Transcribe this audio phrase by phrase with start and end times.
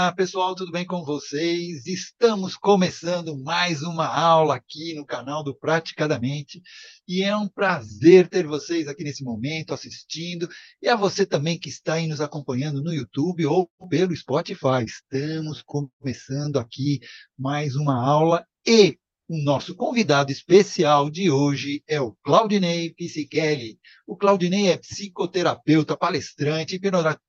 [0.00, 1.86] Olá, pessoal, tudo bem com vocês?
[1.86, 6.62] Estamos começando mais uma aula aqui no canal do Praticadamente
[7.06, 10.48] e é um prazer ter vocês aqui nesse momento assistindo
[10.80, 14.86] e a você também que está aí nos acompanhando no YouTube ou pelo Spotify.
[14.86, 17.00] Estamos começando aqui
[17.38, 18.96] mais uma aula e
[19.28, 23.78] o nosso convidado especial de hoje é o Claudinei Piscichelli.
[24.06, 26.80] O Claudinei é psicoterapeuta, palestrante,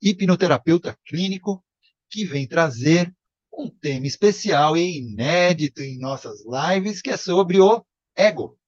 [0.02, 1.62] hipnoterapeuta clínico
[2.12, 3.12] que vem trazer
[3.54, 8.60] um tema especial e inédito em nossas lives, que é sobre o ego.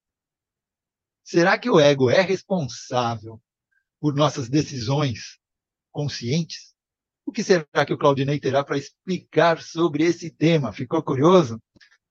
[1.23, 3.41] Será que o ego é responsável
[3.99, 5.39] por nossas decisões
[5.91, 6.73] conscientes?
[7.25, 10.73] O que será que o Claudinei terá para explicar sobre esse tema?
[10.73, 11.61] Ficou curioso?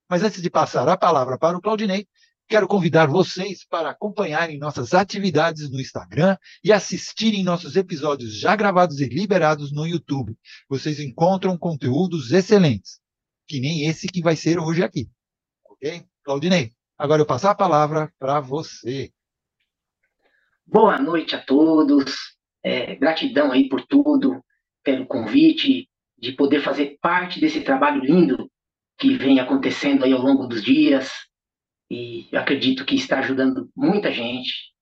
[0.08, 2.06] Mas antes de passar a palavra para o Claudinei,
[2.48, 9.00] Quero convidar vocês para acompanharem nossas atividades no Instagram e assistirem nossos episódios já gravados
[9.00, 10.36] e liberados no YouTube.
[10.68, 13.00] Vocês encontram conteúdos excelentes,
[13.48, 15.08] que nem esse que vai ser hoje aqui.
[15.64, 16.04] Ok?
[16.22, 19.10] Claudinei, agora eu passo a palavra para você.
[20.66, 22.36] Boa noite a todos.
[22.62, 24.44] É, gratidão aí por tudo,
[24.84, 28.50] pelo convite de poder fazer parte desse trabalho lindo
[28.98, 31.10] que vem acontecendo aí ao longo dos dias
[31.92, 34.72] e acredito que está ajudando muita gente.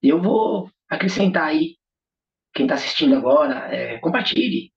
[0.00, 1.76] Eu vou acrescentar aí,
[2.54, 4.72] quem está assistindo agora, é, compartilhe.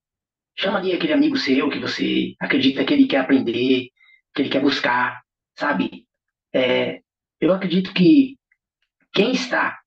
[0.57, 3.89] Chama ali aquele amigo seu que você acredita que ele quer aprender,
[4.33, 5.21] que ele quer buscar,
[5.55, 6.07] sabe?
[6.51, 7.01] É,
[7.39, 8.39] eu acredito que
[9.13, 9.79] quem está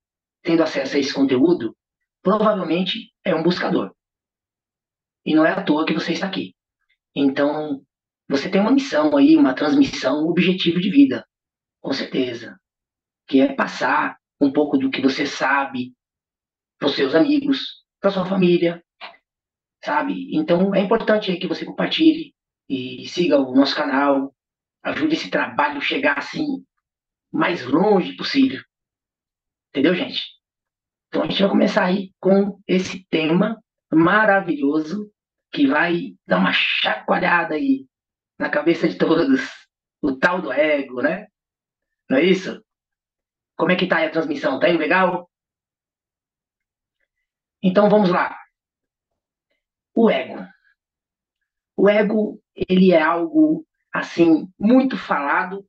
[0.43, 1.77] tendo acesso a esse conteúdo
[2.23, 3.93] provavelmente é um buscador.
[5.27, 6.55] E não é à toa que você está aqui.
[7.17, 7.85] Então,
[8.29, 11.27] você tem uma missão aí, uma transmissão, um objetivo de vida
[11.85, 12.59] com certeza.
[13.29, 15.95] Que é passar um pouco do que você sabe
[16.79, 18.83] para os seus amigos, para sua família,
[19.85, 20.35] sabe?
[20.35, 22.35] Então é importante que você compartilhe
[22.69, 24.35] e siga o nosso canal,
[24.83, 26.65] ajude esse trabalho a chegar assim
[27.31, 28.63] mais longe possível.
[29.69, 30.23] Entendeu, gente?
[31.09, 33.63] Então a gente vai começar aí com esse tema
[33.93, 35.13] maravilhoso
[35.53, 37.87] que vai dar uma chacoalhada aí
[38.39, 39.41] na cabeça de todos,
[40.03, 41.29] o tal do ego, né?
[42.09, 42.63] Não é isso?
[43.57, 44.59] Como é que tá aí a transmissão?
[44.59, 45.31] Tá indo legal?
[47.63, 48.37] Então vamos lá.
[49.95, 50.47] O ego.
[51.77, 55.67] O ego, ele é algo assim muito falado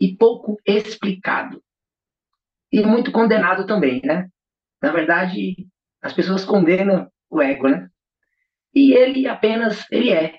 [0.00, 1.62] e pouco explicado.
[2.72, 4.28] E muito condenado também, né?
[4.82, 5.68] Na verdade,
[6.02, 7.88] as pessoas condenam o ego, né?
[8.74, 10.38] E ele apenas, ele é.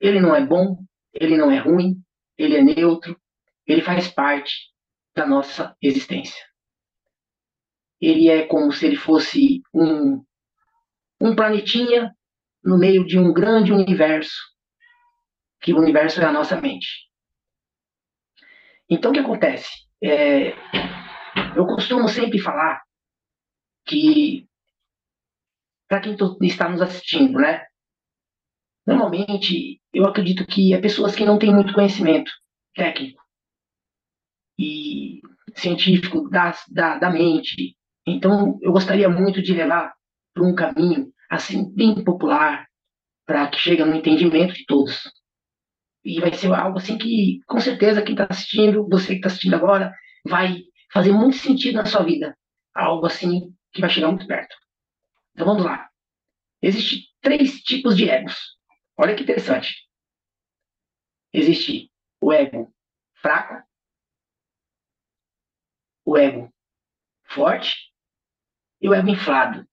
[0.00, 2.02] Ele não é bom, ele não é ruim,
[2.36, 3.18] ele é neutro,
[3.66, 4.72] ele faz parte
[5.14, 6.44] da nossa existência.
[8.00, 10.24] Ele é como se ele fosse um,
[11.20, 12.14] um planetinha
[12.62, 14.34] no meio de um grande universo,
[15.60, 17.08] que o universo é a nossa mente.
[18.88, 19.70] Então, o que acontece?
[20.02, 20.50] É,
[21.56, 22.82] eu costumo sempre falar
[23.86, 24.46] que,
[25.88, 27.64] para quem está nos assistindo, né?
[28.86, 32.30] Normalmente, eu acredito que é pessoas que não têm muito conhecimento
[32.74, 33.23] técnico
[34.58, 35.20] e
[35.54, 37.76] científico da, da, da mente.
[38.06, 39.94] Então, eu gostaria muito de levar
[40.32, 42.66] para um caminho assim bem popular,
[43.26, 45.10] para que chegue no entendimento de todos.
[46.04, 49.54] E vai ser algo assim que, com certeza, quem está assistindo, você que está assistindo
[49.54, 49.92] agora,
[50.26, 50.58] vai
[50.92, 52.36] fazer muito sentido na sua vida.
[52.74, 54.54] Algo assim que vai chegar muito perto.
[55.32, 55.88] Então vamos lá.
[56.60, 58.36] Existem três tipos de egos.
[58.96, 59.74] Olha que interessante.
[61.32, 62.72] Existe o ego
[63.20, 63.66] fraco,
[66.04, 66.52] o ego
[67.24, 67.92] forte
[68.80, 69.66] e o ego inflado.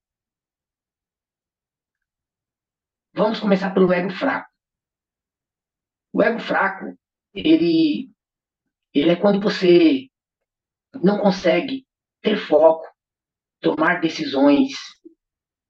[3.13, 4.49] Vamos começar pelo ego fraco.
[6.13, 6.97] O ego fraco,
[7.33, 8.09] ele,
[8.93, 10.07] ele é quando você
[11.03, 11.85] não consegue
[12.21, 12.87] ter foco,
[13.59, 14.71] tomar decisões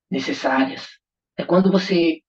[0.09, 0.88] necessárias.
[1.38, 2.21] É quando você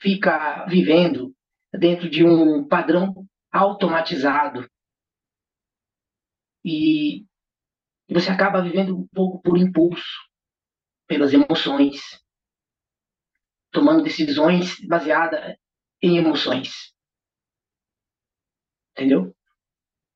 [0.00, 1.34] fica vivendo
[1.72, 4.68] dentro de um padrão automatizado
[6.64, 7.27] e
[8.08, 10.06] e você acaba vivendo um pouco por impulso,
[11.06, 12.00] pelas emoções,
[13.70, 15.56] tomando decisões baseadas
[16.00, 16.94] em emoções.
[18.92, 19.36] Entendeu?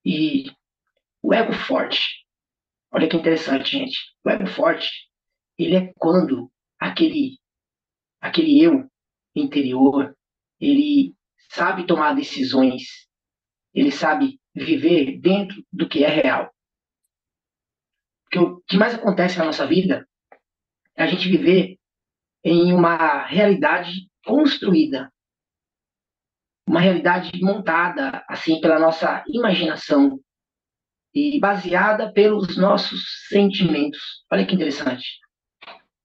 [0.05, 0.51] E
[1.23, 2.27] o ego forte,
[2.91, 3.99] olha que interessante, gente.
[4.25, 4.91] O ego forte,
[5.59, 7.39] ele é quando aquele,
[8.21, 8.91] aquele eu
[9.35, 10.17] interior,
[10.59, 11.15] ele
[11.51, 13.07] sabe tomar decisões,
[13.75, 16.53] ele sabe viver dentro do que é real
[18.33, 20.09] que o que mais acontece na nossa vida
[20.97, 21.77] é a gente viver
[22.43, 25.13] em uma realidade construída.
[26.67, 30.19] uma realidade montada assim pela nossa imaginação
[31.15, 34.01] e baseada pelos nossos sentimentos.
[34.33, 35.19] Olha que interessante.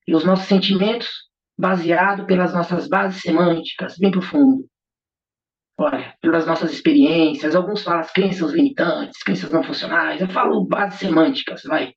[0.05, 1.07] E os nossos sentimentos
[1.57, 4.67] baseado pelas nossas bases semânticas, bem profundo.
[5.77, 10.99] Olha, pelas nossas experiências, alguns falam as crenças limitantes, crenças não funcionais, eu falo bases
[10.99, 11.93] semânticas, vai.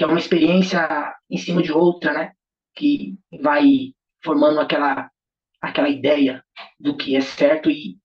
[0.00, 2.32] Que é uma experiência em cima de outra, né?
[2.74, 3.94] Que vai
[4.24, 5.10] formando aquela,
[5.60, 6.42] aquela ideia
[6.78, 7.98] do que é certo e,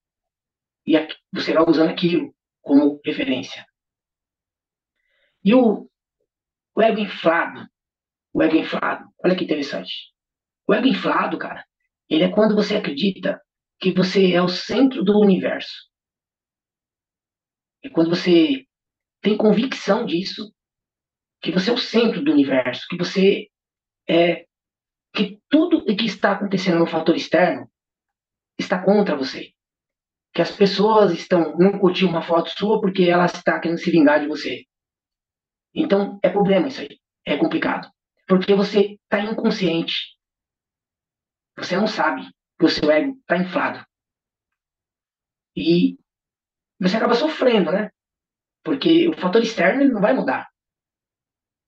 [0.86, 0.94] e
[1.33, 3.65] você vai usando aquilo como referência.
[5.42, 5.89] E o,
[6.75, 7.65] o ego inflado,
[8.33, 10.12] o ego inflado, olha que interessante.
[10.68, 11.65] O ego inflado, cara,
[12.09, 13.41] ele é quando você acredita
[13.80, 15.89] que você é o centro do universo.
[17.81, 18.65] É quando você
[19.21, 20.53] tem convicção disso,
[21.45, 23.47] que você é o centro do universo, que você
[24.09, 24.45] é
[25.13, 27.71] que tudo o que está acontecendo no fator externo
[28.59, 29.51] está contra você.
[30.33, 34.19] Que as pessoas estão não curtindo uma foto sua porque ela está querendo se vingar
[34.19, 34.65] de você.
[35.74, 37.89] Então é problema isso aí, é complicado,
[38.27, 40.15] porque você está inconsciente
[41.57, 42.21] você não sabe
[42.59, 43.86] que o seu ego está inflado.
[45.56, 45.98] E
[46.80, 47.89] você acaba sofrendo, né?
[48.63, 50.50] Porque o fator externo ele não vai mudar.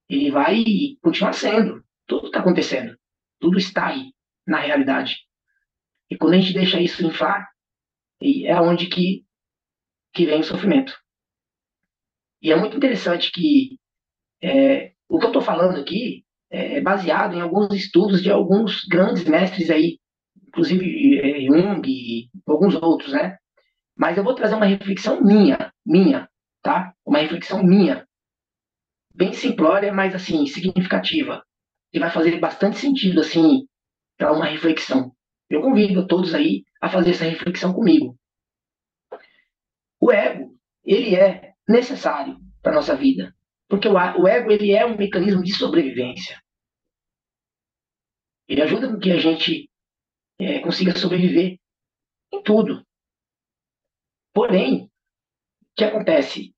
[0.10, 0.64] Ele vai
[1.02, 1.84] continuar sendo.
[2.06, 2.98] Tudo está acontecendo.
[3.40, 4.12] Tudo está aí,
[4.46, 5.18] na realidade.
[6.10, 7.48] E quando a gente deixa isso inflar,
[8.22, 9.26] é onde que,
[10.14, 10.98] que vem o sofrimento.
[12.42, 13.78] E é muito interessante que
[14.42, 18.86] é, o que eu estou falando aqui é, é baseado em alguns estudos de alguns
[18.86, 20.00] grandes mestres aí,
[20.48, 23.38] inclusive é, Jung e alguns outros, né?
[23.96, 26.30] Mas eu vou trazer uma reflexão minha, minha,
[26.62, 26.94] tá?
[27.06, 28.07] Uma reflexão minha,
[29.18, 31.44] bem simplória, mas assim significativa,
[31.92, 33.68] que vai fazer bastante sentido assim
[34.16, 35.12] para uma reflexão.
[35.50, 38.16] Eu convido a todos aí a fazer essa reflexão comigo.
[40.00, 40.56] O ego,
[40.86, 43.36] ele é necessário para nossa vida.
[43.68, 46.40] Porque o ego ele é um mecanismo de sobrevivência.
[48.48, 49.70] Ele ajuda com que a gente
[50.40, 51.60] é, consiga sobreviver
[52.32, 52.86] em tudo.
[54.34, 54.90] Porém, o
[55.76, 56.54] que acontece?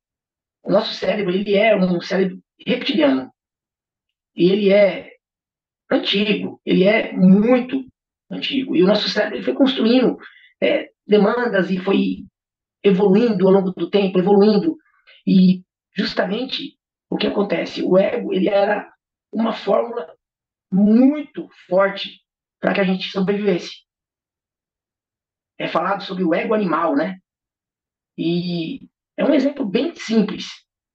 [0.62, 3.32] O nosso cérebro ele é um cérebro reptiliano.
[4.36, 5.12] E ele é
[5.92, 7.86] antigo, ele é muito
[8.30, 8.76] antigo.
[8.76, 10.18] E o nosso cérebro foi construindo
[10.62, 12.26] é, demandas e foi
[12.84, 14.78] evoluindo ao longo do tempo, evoluindo.
[15.26, 15.64] E
[15.96, 16.78] justamente
[17.10, 17.82] o que acontece?
[17.82, 18.92] O ego ele era
[19.32, 20.16] uma fórmula
[20.72, 22.22] muito forte
[22.60, 23.72] para que a gente sobrevivesse.
[25.58, 27.18] É falado sobre o ego animal, né?
[28.18, 30.46] E é um exemplo bem simples.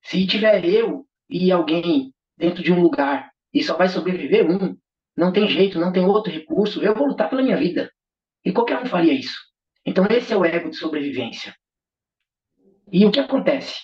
[0.02, 4.76] Se tiver eu e alguém dentro de um lugar e só vai sobreviver um,
[5.16, 7.90] não tem jeito, não tem outro recurso, eu vou lutar pela minha vida.
[8.44, 9.38] E qualquer um faria isso.
[9.86, 11.54] Então, esse é o ego de sobrevivência.
[12.92, 13.78] E o que acontece?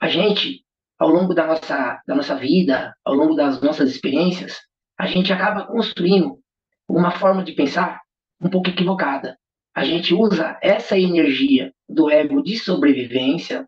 [0.00, 0.64] A gente
[1.00, 4.58] ao longo da nossa, da nossa vida, ao longo das nossas experiências,
[4.98, 6.38] a gente acaba construindo
[6.86, 8.02] uma forma de pensar
[8.38, 9.38] um pouco equivocada.
[9.74, 13.66] A gente usa essa energia do ego de sobrevivência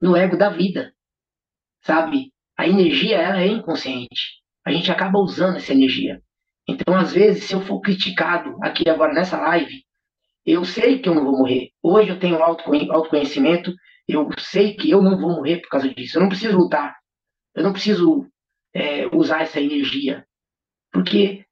[0.00, 0.94] no ego da vida,
[1.88, 2.30] sabe?
[2.54, 4.42] A energia ela é inconsciente.
[4.62, 6.20] A gente acaba usando essa energia.
[6.68, 9.82] Então, às vezes, se eu for criticado aqui agora nessa live,
[10.44, 11.70] eu sei que eu não vou morrer.
[11.82, 13.72] Hoje eu tenho autoconhecimento
[14.06, 16.16] eu sei que eu não vou morrer por causa disso.
[16.16, 16.96] Eu não preciso lutar.
[17.54, 18.26] Eu não preciso
[18.72, 20.26] é, usar essa energia.
[20.90, 21.44] Porque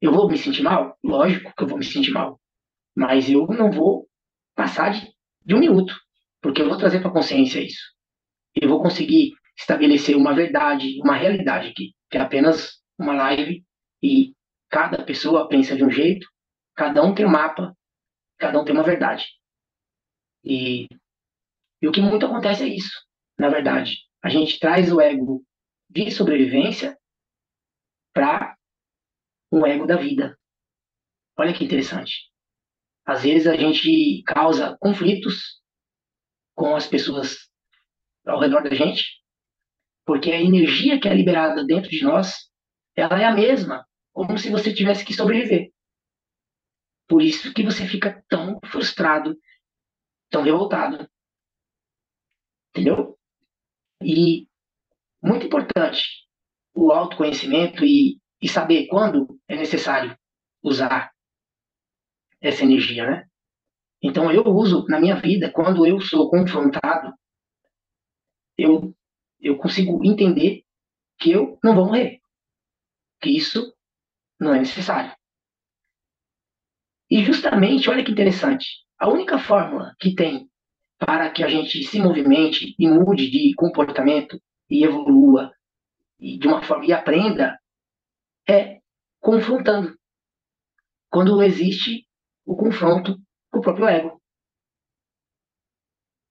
[0.00, 0.98] eu vou me sentir mal?
[1.04, 2.40] Lógico que eu vou me sentir mal.
[2.96, 4.08] Mas eu não vou
[4.56, 5.08] passar de,
[5.46, 5.94] de um minuto.
[6.42, 7.94] Porque eu vou trazer para a consciência isso.
[8.60, 13.64] Eu vou conseguir estabelecer uma verdade, uma realidade aqui, que é apenas uma live
[14.02, 14.34] e
[14.68, 16.26] cada pessoa pensa de um jeito,
[16.74, 17.76] cada um tem um mapa,
[18.38, 19.26] cada um tem uma verdade.
[20.44, 20.86] E
[21.82, 22.92] e o que muito acontece é isso,
[23.38, 23.96] na verdade.
[24.22, 25.42] A gente traz o ego
[25.88, 26.98] de sobrevivência
[28.12, 28.54] para
[29.50, 30.38] um ego da vida.
[31.38, 32.30] Olha que interessante.
[33.06, 35.60] Às vezes a gente causa conflitos
[36.54, 37.48] com as pessoas
[38.26, 39.19] ao redor da gente,
[40.04, 42.50] porque a energia que é liberada dentro de nós,
[42.96, 45.70] ela é a mesma, como se você tivesse que sobreviver.
[47.08, 49.36] Por isso que você fica tão frustrado,
[50.30, 51.08] tão revoltado,
[52.70, 53.18] Entendeu?
[54.02, 54.48] E
[55.22, 56.02] muito importante
[56.74, 60.16] o autoconhecimento e, e saber quando é necessário
[60.62, 61.10] usar
[62.40, 63.26] essa energia, né?
[64.02, 67.12] Então eu uso na minha vida quando eu sou confrontado,
[68.56, 68.94] eu
[69.40, 70.64] eu consigo entender
[71.18, 72.20] que eu não vou morrer,
[73.20, 73.74] que isso
[74.38, 75.14] não é necessário.
[77.10, 78.66] E justamente, olha que interessante,
[78.98, 80.48] a única fórmula que tem
[80.98, 85.52] para que a gente se movimente e mude de comportamento e evolua
[86.18, 87.58] e de uma forma e aprenda
[88.48, 88.80] é
[89.18, 89.98] confrontando.
[91.08, 92.06] Quando existe
[92.44, 93.18] o confronto
[93.50, 94.22] com o próprio ego.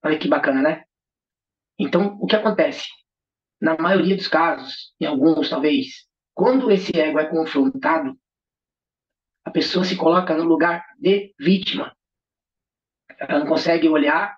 [0.04, 0.84] Olha que bacana, né?
[1.78, 2.88] Então, o que acontece?
[3.62, 8.18] Na maioria dos casos, em alguns talvez, quando esse ego é confrontado,
[9.44, 11.96] a pessoa se coloca no lugar de vítima.
[13.18, 14.38] Ela não consegue olhar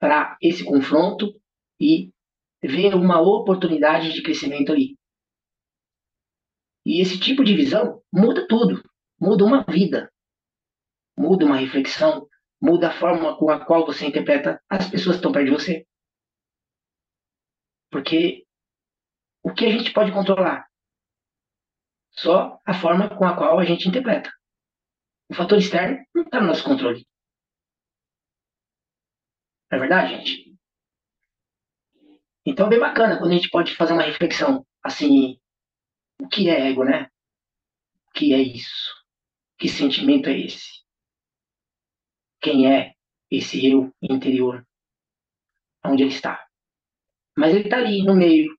[0.00, 1.38] para esse confronto
[1.78, 2.12] e
[2.62, 4.98] ver uma oportunidade de crescimento ali.
[6.84, 8.82] E esse tipo de visão muda tudo,
[9.20, 10.10] muda uma vida,
[11.16, 12.26] muda uma reflexão,
[12.60, 15.86] muda a forma com a qual você interpreta as pessoas que estão perto de você.
[17.90, 18.46] Porque
[19.42, 20.68] o que a gente pode controlar?
[22.12, 24.30] Só a forma com a qual a gente interpreta.
[25.28, 27.06] O fator externo não está no nosso controle.
[29.70, 30.58] Não é verdade, gente?
[32.44, 35.38] Então é bem bacana quando a gente pode fazer uma reflexão assim,
[36.20, 37.08] o que é ego, né?
[38.08, 38.92] O que é isso?
[39.58, 40.82] Que sentimento é esse?
[42.40, 42.94] Quem é
[43.30, 44.66] esse eu interior?
[45.84, 46.49] Onde ele está?
[47.40, 48.54] Mas ele está ali no meio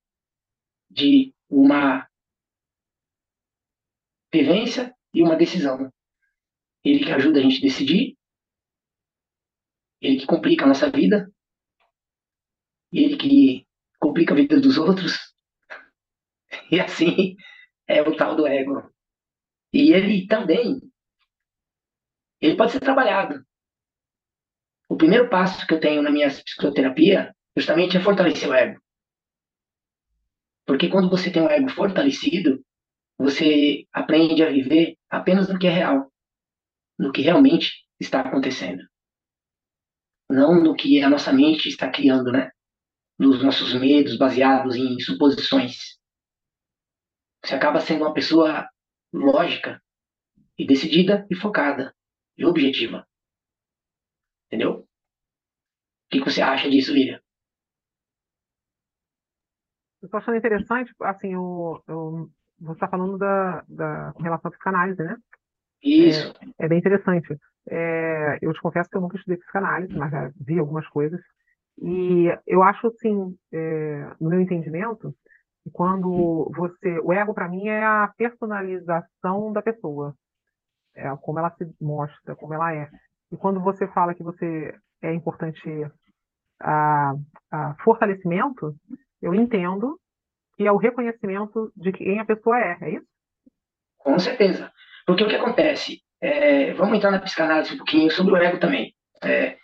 [0.90, 2.10] de uma
[4.34, 5.94] vivência e uma decisão.
[6.84, 8.18] Ele que ajuda a gente a decidir,
[10.02, 11.32] ele que complica a nossa vida,
[12.92, 13.68] ele que
[14.00, 15.32] complica a vida dos outros,
[16.72, 17.36] e assim
[17.88, 18.92] é o tal do ego.
[19.72, 20.82] E ele também,
[22.42, 23.46] ele pode ser trabalhado.
[24.90, 28.82] O primeiro passo que eu tenho na minha psicoterapia, justamente, é fortalecer o ego.
[30.66, 32.64] Porque quando você tem um ego fortalecido,
[33.18, 36.12] você aprende a viver apenas no que é real,
[36.98, 38.84] no que realmente está acontecendo.
[40.30, 42.50] Não no que a nossa mente está criando, né?
[43.20, 46.00] Nos nossos medos baseados em suposições.
[47.44, 48.68] Você acaba sendo uma pessoa
[49.14, 49.82] lógica
[50.58, 51.94] e decidida e focada
[52.38, 53.06] e objetiva.
[54.48, 54.80] Entendeu?
[54.82, 54.88] O
[56.10, 57.22] que você acha disso, Lívia?
[60.02, 62.30] Eu estou achando interessante, assim, o, o,
[62.60, 65.16] você está falando da, da com relação à psicanálise, né?
[65.84, 66.34] Isso.
[66.60, 67.38] É, é bem interessante.
[67.70, 71.20] É, eu te confesso que eu nunca estudei psicanálise, mas já vi algumas coisas.
[71.78, 75.14] E eu acho, assim, é, no meu entendimento,
[75.72, 77.00] quando você.
[77.00, 80.16] O ego, para mim, é a personalização da pessoa.
[80.96, 82.90] É como ela se mostra, como ela é.
[83.32, 85.62] E quando você fala que você é importante
[86.60, 87.14] a,
[87.52, 88.76] a fortalecimento,
[89.22, 90.00] eu entendo
[90.56, 93.08] que é o reconhecimento de quem a pessoa é, é isso?
[93.98, 94.72] Com certeza.
[95.06, 96.02] Porque o que acontece?
[96.20, 98.94] É, vamos entrar na psicanálise um pouquinho sobre o ego também.
[99.24, 99.58] É,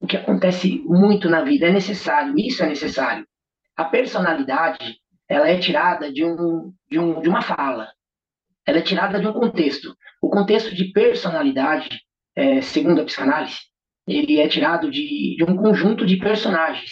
[0.00, 3.26] o que acontece muito na vida é necessário, isso é necessário.
[3.76, 4.96] A personalidade,
[5.28, 7.88] ela é tirada de, um, de, um, de uma fala,
[8.66, 9.96] ela é tirada de um contexto.
[10.20, 11.88] O contexto de personalidade,
[12.34, 13.58] é, segundo a psicanálise,
[14.06, 16.90] ele é tirado de, de um conjunto de personagens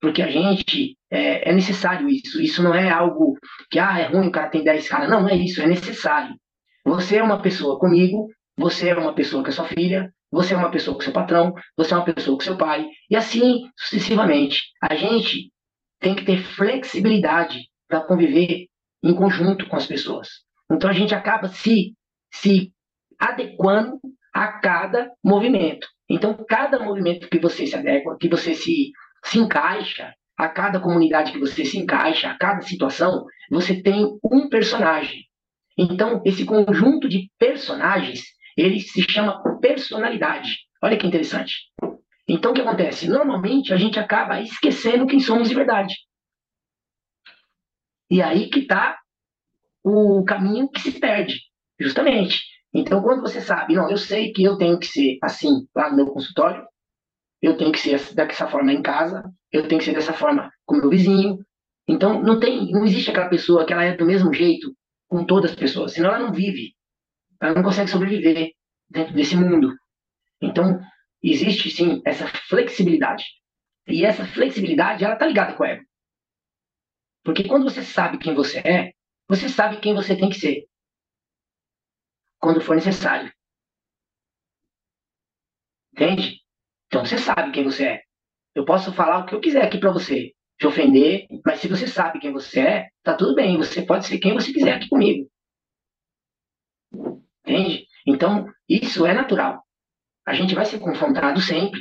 [0.00, 2.40] porque a gente é, é, necessário isso.
[2.40, 3.36] Isso não é algo
[3.70, 5.10] que ah, é ruim, o cara tem 10 caras.
[5.10, 6.34] Não, não é isso, é necessário.
[6.84, 10.56] Você é uma pessoa comigo, você é uma pessoa com a sua filha, você é
[10.56, 14.62] uma pessoa com seu patrão, você é uma pessoa com seu pai, e assim sucessivamente.
[14.82, 15.50] A gente
[16.00, 18.66] tem que ter flexibilidade para conviver
[19.02, 20.28] em conjunto com as pessoas.
[20.70, 21.94] Então a gente acaba se,
[22.32, 22.72] se
[23.18, 23.98] adequando
[24.32, 25.88] a cada movimento.
[26.08, 28.92] Então, cada movimento que você se adequa, que você se
[29.24, 34.48] se encaixa, a cada comunidade que você se encaixa, a cada situação, você tem um
[34.48, 35.24] personagem.
[35.76, 38.22] Então, esse conjunto de personagens,
[38.56, 40.58] ele se chama personalidade.
[40.82, 41.54] Olha que interessante.
[42.26, 43.08] Então, o que acontece?
[43.08, 45.94] Normalmente, a gente acaba esquecendo quem somos de verdade.
[48.10, 48.98] E aí que está
[49.82, 51.40] o caminho que se perde,
[51.80, 52.42] justamente.
[52.72, 55.96] Então, quando você sabe, não, eu sei que eu tenho que ser assim lá no
[55.96, 56.64] meu consultório,
[57.40, 60.76] eu tenho que ser dessa forma em casa, eu tenho que ser dessa forma com
[60.76, 61.38] meu vizinho.
[61.86, 64.74] Então, não tem, não existe aquela pessoa que ela é do mesmo jeito
[65.08, 66.74] com todas as pessoas, senão ela não vive.
[67.40, 68.52] Ela não consegue sobreviver
[68.90, 69.74] dentro desse mundo.
[70.40, 70.80] Então,
[71.22, 73.24] existe sim essa flexibilidade.
[73.86, 75.84] E essa flexibilidade, ela tá ligada com o ego.
[77.24, 78.92] Porque quando você sabe quem você é,
[79.26, 80.66] você sabe quem você tem que ser.
[82.38, 83.32] Quando for necessário.
[85.92, 86.37] Entende?
[86.88, 88.02] Então você sabe quem você é.
[88.54, 91.86] Eu posso falar o que eu quiser aqui para você, te ofender, mas se você
[91.86, 93.56] sabe quem você é, tá tudo bem.
[93.56, 95.30] Você pode ser quem você quiser aqui comigo.
[97.46, 97.86] Entende?
[98.06, 99.62] Então, Isso é natural.
[100.26, 101.80] A gente vai ser confrontado sempre.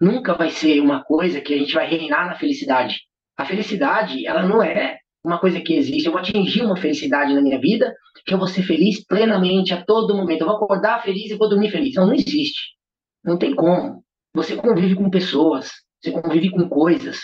[0.00, 3.00] Nunca vai ser uma coisa que a gente vai reinar na felicidade.
[3.36, 6.06] A felicidade, ela não é uma coisa que existe.
[6.06, 7.94] Eu vou atingir uma felicidade na minha vida,
[8.26, 10.42] que eu vou ser feliz plenamente a todo momento.
[10.42, 11.94] Eu vou acordar feliz e vou dormir feliz.
[11.94, 12.76] Não, não existe.
[13.24, 14.04] Não tem como.
[14.38, 15.68] Você convive com pessoas,
[16.00, 17.18] você convive com coisas.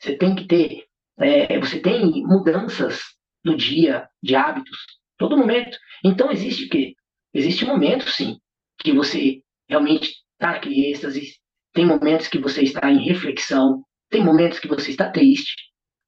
[0.00, 0.86] Você tem que ter,
[1.18, 3.02] é, você tem mudanças
[3.44, 4.78] no dia, de hábitos,
[5.18, 5.76] todo momento.
[6.02, 6.94] Então existe o quê?
[7.34, 8.38] Existe momentos, sim,
[8.78, 11.34] que você realmente está naquele êxtase,
[11.74, 15.54] tem momentos que você está em reflexão, tem momentos que você está triste,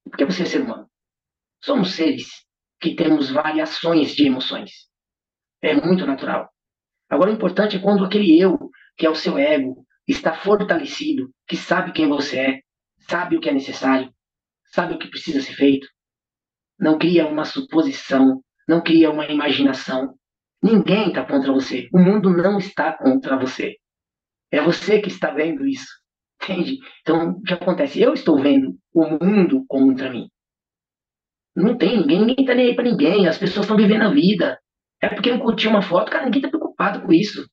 [0.04, 0.88] porque você é ser humano.
[1.62, 2.30] Somos seres
[2.80, 4.70] que temos variações de emoções.
[5.61, 6.49] É muito natural.
[7.11, 11.57] Agora, o importante é quando aquele eu, que é o seu ego, está fortalecido, que
[11.57, 12.61] sabe quem você é,
[13.09, 14.12] sabe o que é necessário,
[14.73, 15.87] sabe o que precisa ser feito.
[16.79, 20.14] Não cria uma suposição, não cria uma imaginação.
[20.62, 21.88] Ninguém está contra você.
[21.93, 23.76] O mundo não está contra você.
[24.50, 25.88] É você que está vendo isso.
[26.43, 26.79] Entende?
[27.02, 28.00] Então, o que acontece?
[28.00, 30.29] Eu estou vendo o mundo contra mim.
[31.55, 33.26] Não tem ninguém, ninguém está nem aí para ninguém.
[33.26, 34.59] As pessoas estão vivendo a vida.
[35.02, 37.47] É porque não curtiu uma foto, cara, ninguém está preocupado com isso.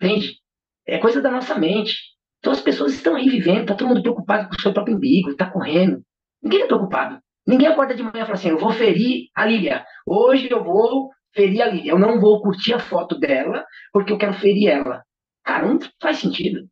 [0.00, 0.41] Entende?
[0.86, 1.96] É coisa da nossa mente.
[2.38, 5.36] Então as pessoas estão aí vivendo, tá todo mundo preocupado com o seu próprio umbigo,
[5.36, 6.02] tá correndo.
[6.42, 7.20] Ninguém está preocupado.
[7.46, 9.84] Ninguém acorda de manhã e fala assim: eu vou ferir a Lília.
[10.06, 11.92] Hoje eu vou ferir a Lília.
[11.92, 15.02] Eu não vou curtir a foto dela porque eu quero ferir ela.
[15.44, 16.68] Cara, não faz sentido.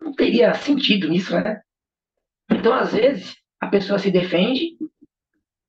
[0.00, 1.60] Não teria sentido nisso, né?
[2.50, 4.76] Então, às vezes, a pessoa se defende,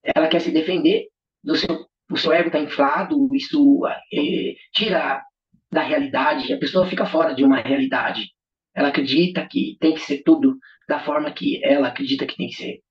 [0.04, 1.08] ela quer se defender,
[1.44, 3.82] do seu, o seu ego está inflado, isso
[4.14, 5.24] é, tira
[5.72, 8.32] da realidade, a pessoa fica fora de uma realidade.
[8.74, 10.58] Ela acredita que tem que ser tudo
[10.88, 12.82] da forma que ela acredita que tem que ser.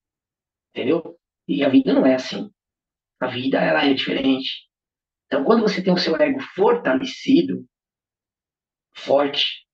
[0.70, 1.18] Entendeu?
[1.48, 2.50] E a vida não é assim.
[3.20, 4.66] A vida, ela é diferente.
[5.26, 7.66] Então, quando você tem o seu ego fortalecido,
[8.94, 9.66] forte,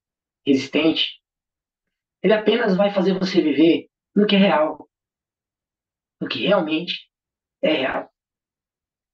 [0.47, 1.21] resistente,
[2.23, 4.89] ele apenas vai fazer você viver no que é real.
[6.21, 7.11] No que realmente
[7.61, 8.13] é real.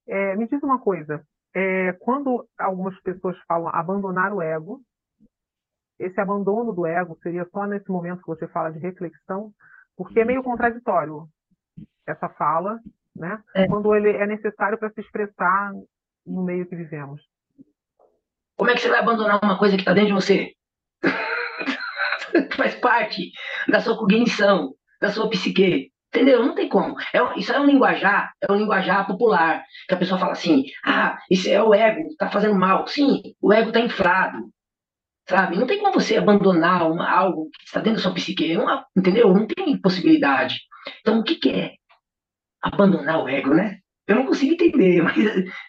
[0.07, 1.27] É, me diz uma coisa.
[1.55, 4.81] É, quando algumas pessoas falam abandonar o ego,
[5.99, 9.53] esse abandono do ego seria só nesse momento que você fala de reflexão,
[9.97, 11.29] porque é meio contraditório
[12.07, 12.79] essa fala,
[13.15, 13.43] né?
[13.55, 13.67] É.
[13.67, 15.73] Quando ele é necessário para se expressar
[16.25, 17.21] no meio que vivemos.
[18.57, 20.53] Como é que você vai abandonar uma coisa que está dentro de você?
[22.57, 23.33] Faz parte
[23.69, 25.93] da sua cognição, da sua psique.
[26.09, 26.45] Entendeu?
[26.45, 26.97] Não tem como.
[27.15, 29.63] É, isso é um linguajar, é um linguajar popular.
[29.87, 32.87] Que a pessoa fala assim: ah, isso é o ego, está fazendo mal.
[32.87, 34.49] Sim, o ego está inflado.
[35.29, 35.57] Sabe?
[35.59, 38.55] Não tem como você abandonar uma, algo que está dentro da sua psique.
[38.57, 39.33] Não, entendeu?
[39.33, 40.59] Não tem possibilidade.
[41.01, 41.75] Então, o que, que é
[42.63, 43.79] abandonar o ego, né?
[44.07, 45.17] Eu não consigo entender, mas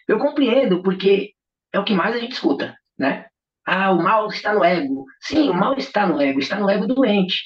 [0.08, 1.32] eu compreendo, porque
[1.72, 3.26] é o que mais a gente escuta, né?
[3.66, 5.04] Ah, o mal está no ego.
[5.20, 7.36] Sim, o mal está no ego, está no ego doente,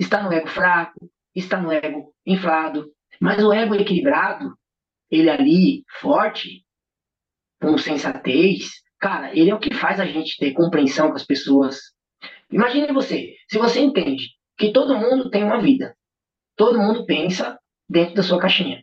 [0.00, 2.90] está no ego fraco, está no ego inflado.
[3.20, 4.56] Mas o ego equilibrado,
[5.10, 6.64] ele ali, forte,
[7.60, 8.70] com sensatez,
[9.00, 11.78] cara, ele é o que faz a gente ter compreensão com as pessoas.
[12.50, 15.96] Imagine você, se você entende que todo mundo tem uma vida,
[16.56, 18.82] todo mundo pensa dentro da sua caixinha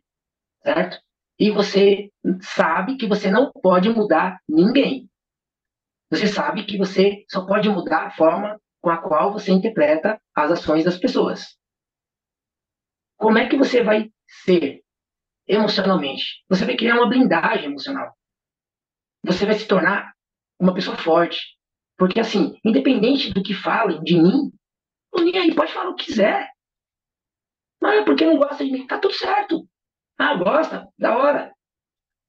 [0.65, 0.97] certo?
[1.39, 2.09] E você
[2.41, 5.07] sabe que você não pode mudar ninguém.
[6.09, 10.51] Você sabe que você só pode mudar a forma com a qual você interpreta as
[10.51, 11.55] ações das pessoas.
[13.17, 14.11] Como é que você vai
[14.43, 14.81] ser
[15.47, 16.43] emocionalmente?
[16.49, 18.13] Você vai criar uma blindagem emocional.
[19.23, 20.13] Você vai se tornar
[20.59, 21.39] uma pessoa forte.
[21.97, 24.51] Porque, assim, independente do que falem de mim,
[25.15, 26.49] ninguém aí pode falar o que quiser.
[27.81, 29.67] Não é porque não gosta de mim, tá tudo certo.
[30.17, 30.87] Ah, gosta?
[30.97, 31.53] Da hora.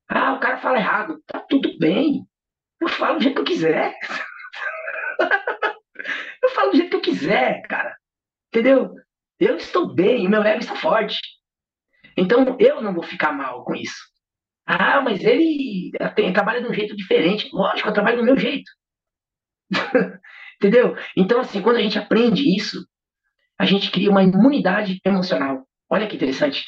[0.09, 1.22] Ah, o cara fala errado.
[1.27, 2.27] Tá tudo bem.
[2.81, 3.94] Eu falo do jeito que eu quiser.
[6.42, 7.96] eu falo do jeito que eu quiser, cara.
[8.49, 8.94] Entendeu?
[9.38, 11.18] Eu estou bem, meu ego está forte.
[12.16, 13.99] Então eu não vou ficar mal com isso.
[14.66, 17.49] Ah, mas ele tem, trabalha de um jeito diferente.
[17.53, 18.70] Lógico, eu trabalho do meu jeito.
[20.57, 20.96] Entendeu?
[21.16, 22.85] Então, assim, quando a gente aprende isso,
[23.59, 25.66] a gente cria uma imunidade emocional.
[25.88, 26.64] Olha que interessante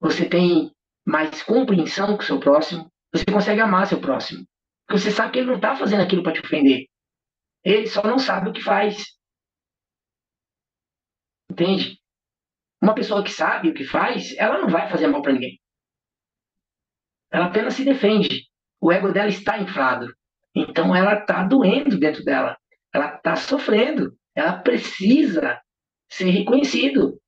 [0.00, 0.72] você tem
[1.06, 4.46] mais compreensão com o seu próximo, você consegue amar seu próximo.
[4.86, 6.86] Porque você sabe que ele não está fazendo aquilo para te ofender.
[7.62, 9.04] Ele só não sabe o que faz.
[11.50, 11.98] Entende?
[12.80, 15.60] Uma pessoa que sabe o que faz, ela não vai fazer mal para ninguém.
[17.30, 18.48] Ela apenas se defende.
[18.80, 20.14] O ego dela está inflado.
[20.54, 22.56] Então ela está doendo dentro dela.
[22.92, 24.16] Ela está sofrendo.
[24.34, 25.60] Ela precisa
[26.08, 27.20] ser reconhecido.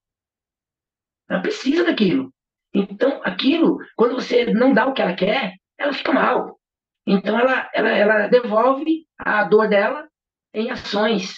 [1.28, 2.32] Ela precisa daquilo.
[2.74, 6.58] Então, aquilo, quando você não dá o que ela quer, ela fica mal.
[7.06, 10.08] Então ela, ela, ela devolve a dor dela
[10.54, 11.34] em ações.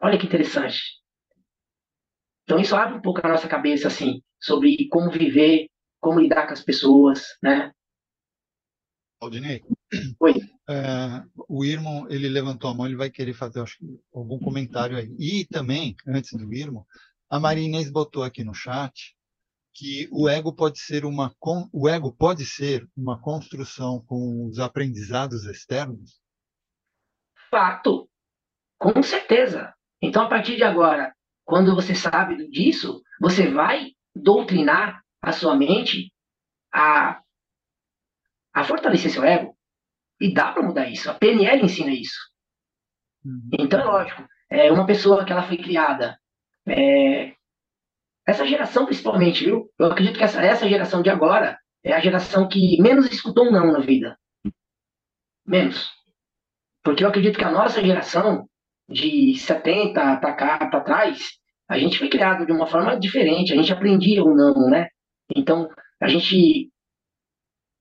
[0.00, 0.78] Olha que interessante.
[2.46, 5.68] Então isso abre um pouco a nossa cabeça assim sobre como viver,
[6.00, 7.72] como lidar com as pessoas, né?
[9.20, 9.64] Aldinei.
[10.20, 10.34] Oi.
[10.68, 13.76] É, o Irmão, ele levantou a mão, ele vai querer fazer acho,
[14.14, 15.12] algum comentário aí.
[15.18, 16.86] E também, antes do Irmão,
[17.28, 19.16] a Maria Inês botou aqui no chat
[19.74, 21.34] que o ego pode ser uma
[21.72, 26.20] o ego pode ser uma construção com os aprendizados externos.
[27.50, 28.08] Fato,
[28.78, 29.74] com certeza.
[30.00, 31.15] Então a partir de agora,
[31.46, 36.12] quando você sabe disso, você vai doutrinar a sua mente
[36.70, 37.22] a
[38.52, 39.54] a fortalecer seu ego.
[40.18, 41.10] E dá para mudar isso.
[41.10, 42.18] A PNL ensina isso.
[43.22, 43.50] Uhum.
[43.58, 44.26] Então é lógico.
[44.50, 46.18] É uma pessoa que ela foi criada
[46.66, 47.34] é,
[48.26, 49.70] essa geração, principalmente, viu?
[49.78, 53.52] Eu acredito que essa, essa geração de agora é a geração que menos escutou um
[53.52, 54.18] não na vida.
[55.46, 55.88] Menos.
[56.82, 58.48] Porque eu acredito que a nossa geração,
[58.88, 63.56] de 70 para cá, para trás, a gente foi criado de uma forma diferente, a
[63.56, 64.88] gente aprendia o não, né?
[65.34, 65.68] Então,
[66.00, 66.70] a gente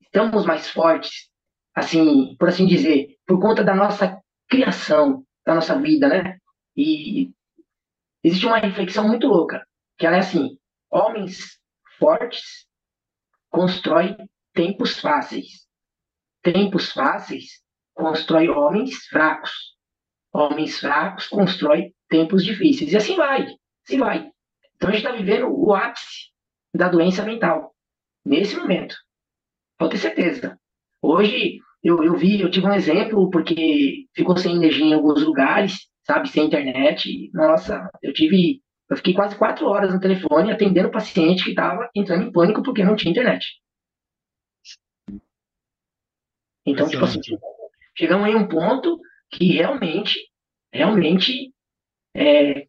[0.02, 1.30] estamos mais fortes,
[1.74, 6.38] assim, por assim dizer, por conta da nossa criação, da nossa vida, né?
[6.76, 7.32] E
[8.24, 9.66] existe uma reflexão muito louca
[9.98, 10.58] que ela é assim:
[10.90, 11.60] homens
[12.00, 12.66] fortes
[13.50, 14.16] constroem
[14.54, 15.66] tempos fáceis.
[16.42, 17.62] Tempos fáceis
[17.94, 19.75] constrói homens fracos.
[20.36, 22.92] Homens fracos constroem tempos difíceis.
[22.92, 23.48] E assim vai,
[23.86, 24.30] assim vai.
[24.76, 26.30] Então a gente está vivendo o ápice
[26.76, 27.74] da doença mental,
[28.26, 28.96] nesse momento.
[29.78, 30.60] Pode ter certeza.
[31.02, 35.88] Hoje eu, eu vi, eu tive um exemplo, porque ficou sem energia em alguns lugares,
[36.04, 37.32] sabe, sem internet.
[37.34, 41.90] Nossa, eu tive eu fiquei quase quatro horas no telefone atendendo o paciente que estava
[41.96, 43.46] entrando em pânico porque não tinha internet.
[46.66, 47.20] Então, tipo assim,
[47.96, 49.00] chegamos em um ponto
[49.38, 50.20] que realmente,
[50.74, 51.52] realmente,
[52.16, 52.68] é,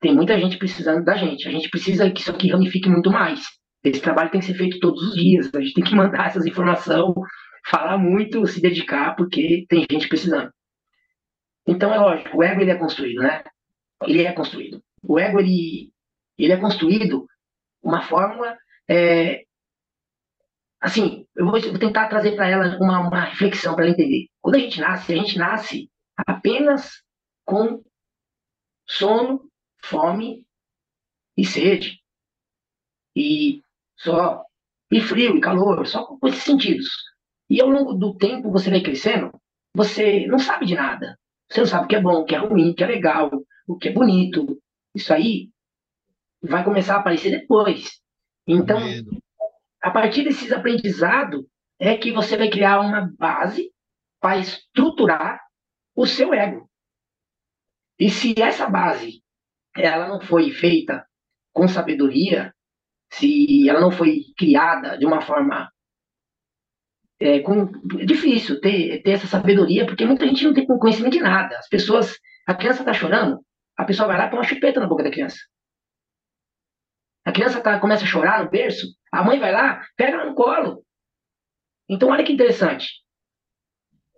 [0.00, 1.48] tem muita gente precisando da gente.
[1.48, 3.44] A gente precisa que isso aqui ramifique muito mais.
[3.84, 5.50] Esse trabalho tem que ser feito todos os dias.
[5.54, 7.14] A gente tem que mandar essas informações,
[7.66, 10.50] falar muito, se dedicar, porque tem gente precisando.
[11.66, 13.42] Então, é lógico, o ego ele é construído, né?
[14.04, 15.92] Ele é construído o ego ele,
[16.38, 17.26] ele é construído
[17.82, 18.56] uma fórmula
[18.88, 19.44] é,
[20.80, 24.26] assim eu vou, tentar trazer para ela uma, uma reflexão para ela entender.
[24.40, 27.02] Quando a gente nasce a gente nasce apenas
[27.44, 27.82] com
[28.86, 29.50] sono
[29.82, 30.44] fome
[31.36, 32.00] e sede.
[33.14, 33.62] E
[33.96, 34.42] só
[34.90, 36.88] e frio e calor só com esses sentidos.
[37.50, 39.30] E ao longo do tempo você vai crescendo
[39.74, 41.18] você não sabe de nada.
[41.48, 43.30] Você não sabe o que é bom o que é ruim o que é legal
[43.66, 44.60] o que é bonito.
[44.94, 45.50] Isso aí
[46.40, 48.00] vai começar a aparecer depois.
[48.46, 48.78] Então,
[49.86, 51.46] a partir desses aprendizados,
[51.78, 53.72] é que você vai criar uma base
[54.20, 55.40] para estruturar
[55.94, 56.68] o seu ego.
[57.96, 59.22] E se essa base
[59.76, 61.06] ela não foi feita
[61.52, 62.52] com sabedoria,
[63.12, 65.70] se ela não foi criada de uma forma
[67.20, 67.66] é, com,
[68.04, 71.56] difícil ter, ter essa sabedoria, porque muita gente não tem conhecimento de nada.
[71.58, 73.40] As pessoas, a criança está chorando,
[73.76, 75.38] a pessoa vai lá e põe uma chupeta na boca da criança.
[77.24, 80.84] A criança tá, começa a chorar no berço, a mãe vai lá, pega no colo.
[81.88, 83.02] Então, olha que interessante.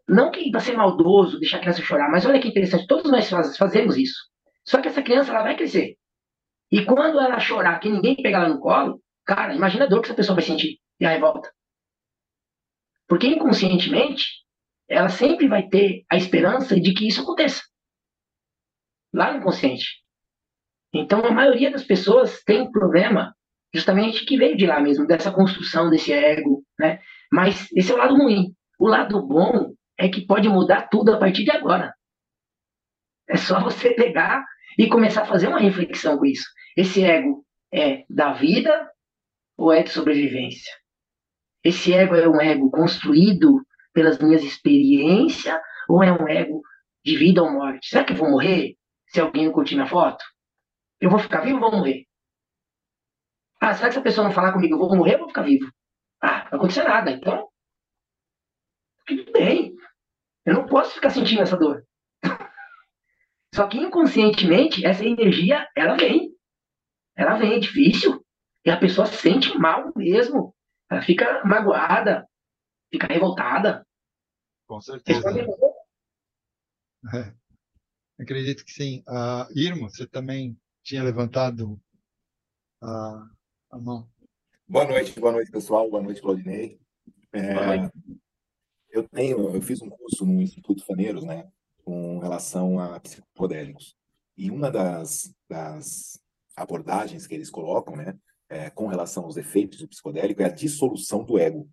[0.09, 3.29] Não que para ser maldoso, deixar a criança chorar, mas olha que interessante, todos nós
[3.31, 4.29] faz, fazemos isso.
[4.65, 5.97] Só que essa criança ela vai crescer.
[6.71, 10.09] E quando ela chorar, que ninguém pegar ela no colo, cara, imagina a dor que
[10.09, 11.53] essa pessoa vai sentir e a revolta.
[13.07, 14.25] Porque inconscientemente,
[14.89, 17.63] ela sempre vai ter a esperança de que isso aconteça
[19.15, 20.03] lá no inconsciente.
[20.93, 23.35] Então, a maioria das pessoas tem problema
[23.75, 27.01] justamente que veio de lá mesmo, dessa construção desse ego, né?
[27.33, 28.55] Mas esse é o lado ruim.
[28.79, 31.93] O lado bom é que pode mudar tudo a partir de agora.
[33.29, 34.45] É só você pegar
[34.79, 36.47] e começar a fazer uma reflexão com isso.
[36.77, 38.91] Esse ego é da vida
[39.57, 40.73] ou é de sobrevivência?
[41.63, 43.61] Esse ego é um ego construído
[43.93, 46.63] pelas minhas experiências ou é um ego
[47.05, 47.89] de vida ou morte?
[47.89, 48.79] Será que eu vou morrer?
[49.09, 50.25] se alguém não curtir minha foto?
[51.01, 52.07] Eu vou ficar vivo ou vou morrer?
[53.61, 55.43] Ah, será que se a pessoa não falar comigo, eu vou morrer ou vou ficar
[55.43, 55.71] vivo?
[56.23, 57.11] Ah, não vai acontecer nada.
[57.11, 57.49] Então,
[59.07, 59.75] tudo bem.
[60.45, 61.85] Eu não posso ficar sentindo essa dor.
[63.55, 66.35] Só que inconscientemente, essa energia, ela vem.
[67.17, 68.25] Ela vem, é difícil.
[68.65, 70.55] E a pessoa sente mal mesmo.
[70.91, 72.29] Ela fica magoada,
[72.93, 73.87] fica revoltada.
[74.67, 75.29] Com certeza.
[77.15, 77.35] É.
[78.21, 79.03] Acredito que sim.
[79.09, 81.81] Uh, Irmo, você também tinha levantado
[82.83, 83.29] a,
[83.77, 84.09] mão.
[84.67, 85.91] Boa noite, boa noite, pessoal.
[85.91, 86.81] Boa noite, Claudinei.
[87.33, 87.93] É, boa noite.
[88.91, 91.47] Eu tenho, eu fiz um curso no Instituto Faneiros, né,
[91.85, 93.95] com relação a psicodélicos.
[94.37, 96.19] E uma das, das
[96.57, 98.17] abordagens que eles colocam, né,
[98.49, 101.69] é, com relação aos efeitos do psicodélico é a dissolução do ego.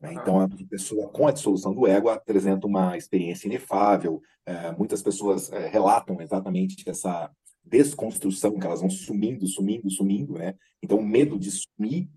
[0.00, 0.14] Né?
[0.14, 4.22] Então, a pessoa com a dissolução do ego apresenta uma experiência inefável.
[4.44, 7.30] É, muitas pessoas é, relatam exatamente essa
[7.66, 10.54] desconstrução, que elas vão sumindo, sumindo, sumindo, né?
[10.82, 12.08] Então, o medo de sumir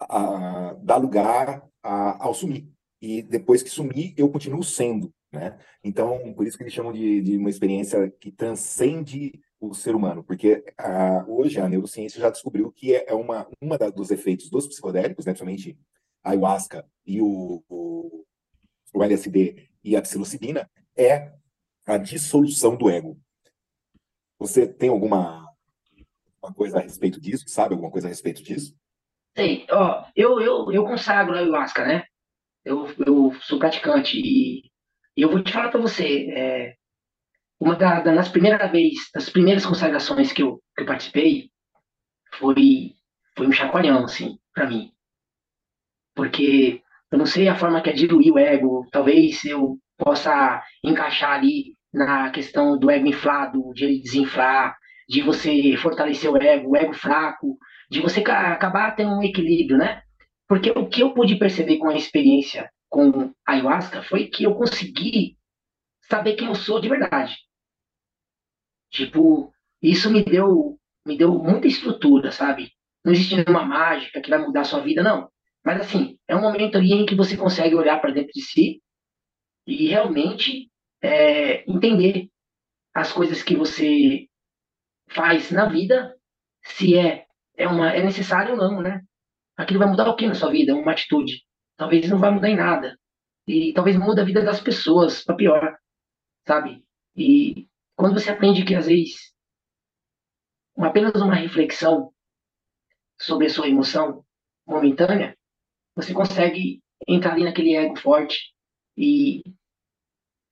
[0.00, 2.68] a, dá lugar a, ao sumir.
[3.00, 5.58] E depois que sumir, eu continuo sendo, né?
[5.82, 10.22] Então, por isso que eles chamam de, de uma experiência que transcende o ser humano,
[10.22, 14.50] porque a, hoje a neurociência já descobriu que é, é uma, uma da, dos efeitos
[14.50, 15.78] dos psicodélicos, né, principalmente
[16.22, 18.24] a ayahuasca e o, o,
[18.94, 21.32] o LSD e a psilocibina, é
[21.86, 23.18] a dissolução do ego.
[24.38, 25.44] Você tem alguma
[26.44, 27.44] uma coisa a respeito disso?
[27.48, 28.76] Sabe alguma coisa a respeito disso?
[29.36, 29.66] Sei.
[29.70, 32.04] Ó, eu, eu, eu consagro a ayahuasca, né?
[32.64, 34.70] Eu, eu sou praticante e,
[35.16, 36.74] eu vou te falar para você, é,
[37.60, 41.50] uma da, das primeiras vezes, das primeiras consagrações que eu, que eu participei,
[42.34, 42.94] foi,
[43.36, 44.92] foi um chacoalhão, assim, para mim.
[46.14, 51.32] Porque eu não sei a forma que é diluir o ego, talvez eu possa encaixar
[51.32, 54.76] ali na questão do ego inflado, de ele desinflar,
[55.08, 57.56] de você fortalecer o ego, o ego fraco,
[57.90, 60.02] de você acabar tendo um equilíbrio, né?
[60.48, 64.54] Porque o que eu pude perceber com a experiência com a ayahuasca foi que eu
[64.54, 65.36] consegui
[66.08, 67.36] saber quem eu sou de verdade.
[68.90, 69.52] Tipo,
[69.82, 72.70] isso me deu, me deu muita estrutura, sabe?
[73.04, 75.28] Não existe nenhuma mágica que vai mudar a sua vida, não.
[75.64, 78.82] Mas assim, é um momento ali em que você consegue olhar para dentro de si
[79.66, 80.70] e realmente
[81.04, 82.30] é, entender
[82.94, 84.26] as coisas que você
[85.08, 86.16] faz na vida,
[86.62, 89.02] se é é uma é necessário ou não, né?
[89.56, 90.74] Aquilo vai mudar o que na sua vida?
[90.74, 91.42] Uma atitude.
[91.76, 92.98] Talvez não vai mudar em nada.
[93.46, 95.76] E talvez muda a vida das pessoas para pior,
[96.46, 96.82] sabe?
[97.14, 99.32] E quando você aprende que às vezes
[100.78, 102.12] apenas uma reflexão
[103.20, 104.24] sobre a sua emoção
[104.66, 105.36] momentânea,
[105.94, 108.52] você consegue entrar ali naquele ego forte
[108.96, 109.42] e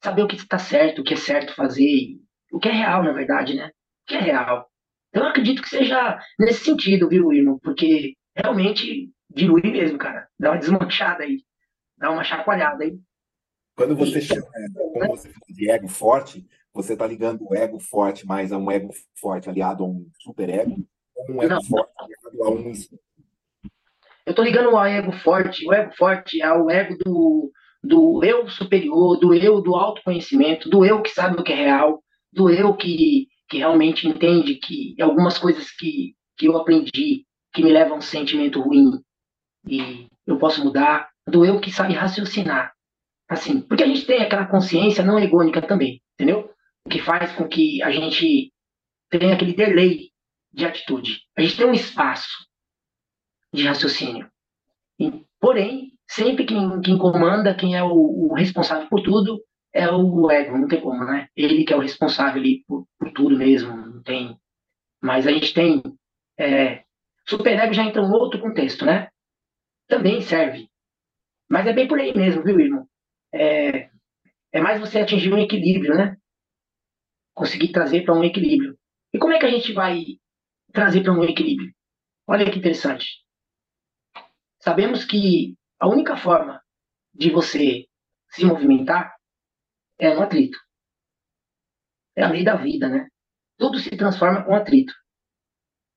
[0.02, 2.18] saber o que está certo, o que é certo fazer,
[2.50, 3.68] o que é real, na verdade, né?
[3.68, 4.68] O que é real.
[5.08, 7.58] Então, eu acredito que seja nesse sentido, viu, irmão?
[7.62, 10.26] Porque realmente diluir mesmo, cara.
[10.38, 11.42] Dá uma desmanchada aí.
[11.96, 12.98] Dá uma chacoalhada aí.
[13.76, 14.46] Quando você chama,
[14.92, 18.70] como você fala de ego forte, você está ligando o ego forte mais a um
[18.70, 20.76] ego forte aliado a um superego,
[21.14, 21.62] ou um ego Não.
[21.62, 22.72] forte aliado a um
[24.24, 25.66] eu estou ligando ao ego forte.
[25.66, 27.50] O ego forte é o ego do,
[27.82, 32.02] do eu superior, do eu do autoconhecimento, do eu que sabe o que é real,
[32.32, 37.72] do eu que, que realmente entende que algumas coisas que, que eu aprendi que me
[37.72, 39.02] levam a um sentimento ruim
[39.66, 42.72] e eu posso mudar, do eu que sabe raciocinar.
[43.28, 46.50] Assim, porque a gente tem aquela consciência não egônica também, entendeu?
[46.84, 48.52] O que faz com que a gente
[49.10, 50.10] tenha aquele delay
[50.52, 51.22] de atitude.
[51.36, 52.46] A gente tem um espaço
[53.52, 54.30] de raciocínio.
[54.98, 60.30] E, porém, sempre quem, quem comanda, quem é o, o, responsável por tudo, é o
[60.30, 61.28] ego, não tem como, né?
[61.34, 64.38] Ele que é o responsável ali por, por tudo mesmo, não tem.
[65.00, 65.82] Mas a gente tem.
[66.38, 66.84] É,
[67.26, 69.08] superego já entra em outro contexto, né?
[69.88, 70.68] Também serve.
[71.48, 72.86] Mas é bem por aí mesmo, viu, irmão?
[73.32, 73.90] É,
[74.52, 76.16] é mais você atingir um equilíbrio, né?
[77.34, 78.78] Conseguir trazer para um equilíbrio.
[79.14, 80.04] E como é que a gente vai
[80.72, 81.72] trazer para um equilíbrio?
[82.26, 83.06] Olha que interessante.
[84.60, 86.62] Sabemos que a única forma
[87.12, 87.88] de você
[88.30, 89.16] se movimentar
[89.98, 90.56] é no atrito.
[92.14, 93.08] É a lei da vida, né?
[93.58, 94.94] Tudo se transforma com atrito.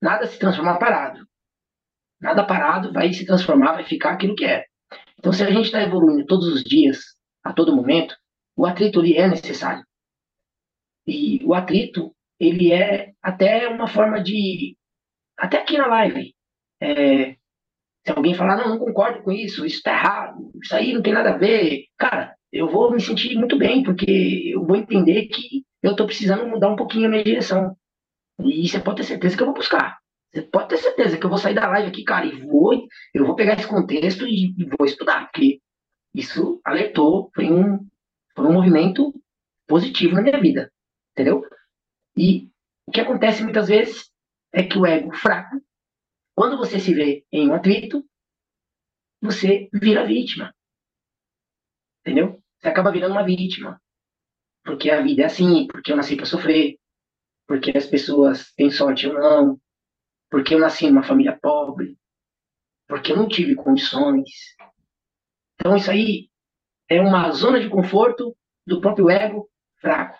[0.02, 1.24] Nada se transforma parado.
[2.19, 4.65] Nada parado vai se transformar, vai ficar aquilo que é.
[5.19, 8.17] Então, se a gente está evoluindo todos os dias, a todo momento,
[8.56, 9.86] o atrito ali é necessário.
[11.06, 14.76] E o atrito, ele é até uma forma de.
[15.38, 16.34] Até aqui na live.
[16.82, 17.38] É,
[18.06, 21.13] se alguém falar, não, não concordo com isso, isso está errado, isso aí não tem
[21.13, 25.63] nada a ver, cara, eu vou me sentir muito bem, porque eu vou entender que
[25.82, 27.76] eu estou precisando mudar um pouquinho a minha direção.
[28.39, 29.98] E você pode ter certeza que eu vou buscar.
[30.32, 33.26] Você pode ter certeza que eu vou sair da live aqui, cara, e vou, eu
[33.26, 35.60] vou pegar esse contexto e, e vou estudar, porque
[36.13, 37.80] isso alertou, foi um,
[38.36, 39.13] foi um movimento
[39.68, 40.72] positivo na minha vida,
[41.13, 41.44] entendeu?
[42.15, 42.50] E
[42.88, 44.12] o que acontece muitas vezes
[44.54, 45.58] é que o ego fraco
[46.36, 48.06] quando você se vê em um atrito,
[49.21, 50.54] você vira vítima.
[52.02, 52.43] Entendeu?
[52.60, 53.82] Você acaba virando uma vítima.
[54.63, 56.78] Porque a vida é assim, porque eu nasci para sofrer,
[57.48, 59.62] porque as pessoas têm sorte ou não,
[60.30, 61.98] porque eu nasci numa família pobre,
[62.88, 64.30] porque eu não tive condições.
[65.54, 66.30] Então isso aí
[66.89, 68.36] é uma zona de conforto
[68.67, 70.19] do próprio ego fraco.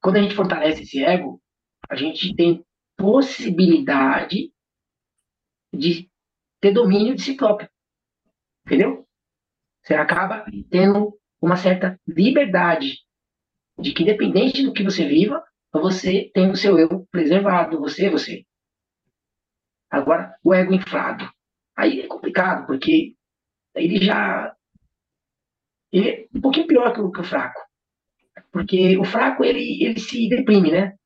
[0.00, 1.42] Quando a gente fortalece esse ego,
[1.88, 2.64] a gente tem
[2.96, 4.53] possibilidade
[5.76, 6.10] de
[6.60, 7.68] ter domínio de si próprio.
[8.66, 9.06] Entendeu?
[9.82, 12.98] Você acaba tendo uma certa liberdade
[13.78, 18.44] de que, independente do que você viva, você tem o seu eu preservado, você você.
[19.90, 21.28] Agora, o ego inflado.
[21.76, 23.14] Aí é complicado, porque
[23.74, 24.54] ele já.
[25.92, 27.60] Ele é um pouquinho pior que o, que o fraco.
[28.50, 30.96] Porque o fraco, ele, ele se deprime, né?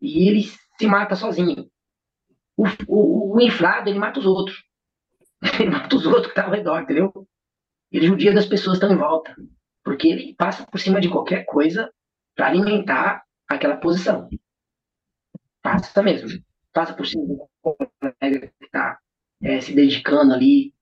[0.00, 0.42] E ele
[0.78, 1.70] se mata sozinho.
[2.60, 4.62] O, o, o inflado, ele mata os outros.
[5.58, 7.26] Ele mata os outros que estão ao redor, entendeu?
[7.90, 9.34] Ele judia das pessoas que estão em volta.
[9.82, 11.90] Porque ele passa por cima de qualquer coisa
[12.36, 14.28] para alimentar aquela posição.
[15.62, 16.28] Passa mesmo.
[16.74, 18.98] Passa por cima do colega que está
[19.42, 20.74] é, se dedicando ali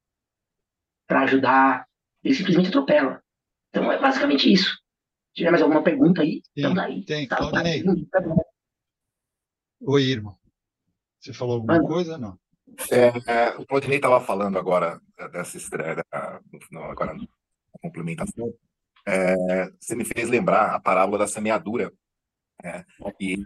[1.06, 1.86] para ajudar.
[2.24, 3.22] Ele simplesmente atropela.
[3.70, 4.72] Então é basicamente isso.
[5.28, 7.04] Se tiver mais alguma pergunta aí, estamos aí.
[7.04, 7.84] Tem, tá, Claudinei.
[8.10, 8.20] Tá
[9.80, 10.37] Oi, irmão.
[11.20, 12.16] Você falou alguma coisa?
[12.16, 12.38] Não.
[12.90, 15.00] É, o Claudinei estava falando agora
[15.32, 17.26] dessa estreia, agora na
[17.80, 18.52] complementação.
[19.06, 21.92] É, você me fez lembrar a parábola da semeadura.
[22.62, 22.84] Né?
[23.20, 23.38] E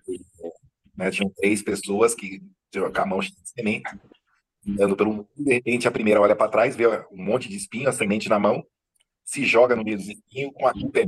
[0.97, 3.89] né, tinham três pessoas que com a mão de semente,
[4.67, 7.89] andando pelo mundo, de repente a primeira olha para trás, vê um monte de espinho,
[7.89, 8.65] a semente na mão,
[9.25, 11.07] se joga no meio dos espinhos com a pé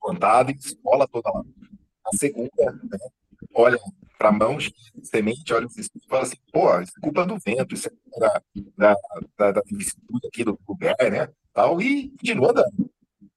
[0.00, 1.42] plantada e escola toda lá.
[2.06, 2.98] A segunda né,
[3.54, 3.78] olha
[4.22, 4.56] para a mão,
[5.02, 8.40] semente, olha e fala assim, pô, isso é culpa do vento, isso é da,
[8.76, 8.96] da,
[9.36, 9.62] da, da
[10.28, 11.28] aqui do lugar, né?
[11.52, 12.88] Tal, e continua andando.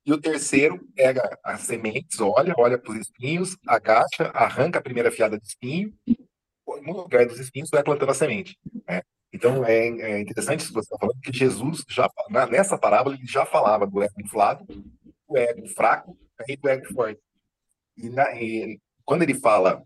[0.06, 5.12] E o terceiro pega as sementes, olha, olha para os espinhos, agacha, arranca a primeira
[5.12, 5.92] fiada de espinho,
[6.84, 8.56] no lugar dos espinhos vai plantando a semente.
[8.88, 9.02] Né?
[9.34, 12.08] Então é, é, interessante isso que você está falando, que Jesus já
[12.52, 14.64] nessa parábola ele já falava do ego inflado,
[15.28, 16.16] do ego fraco
[16.48, 17.20] e do ego forte.
[17.98, 19.84] E, na, e quando ele fala,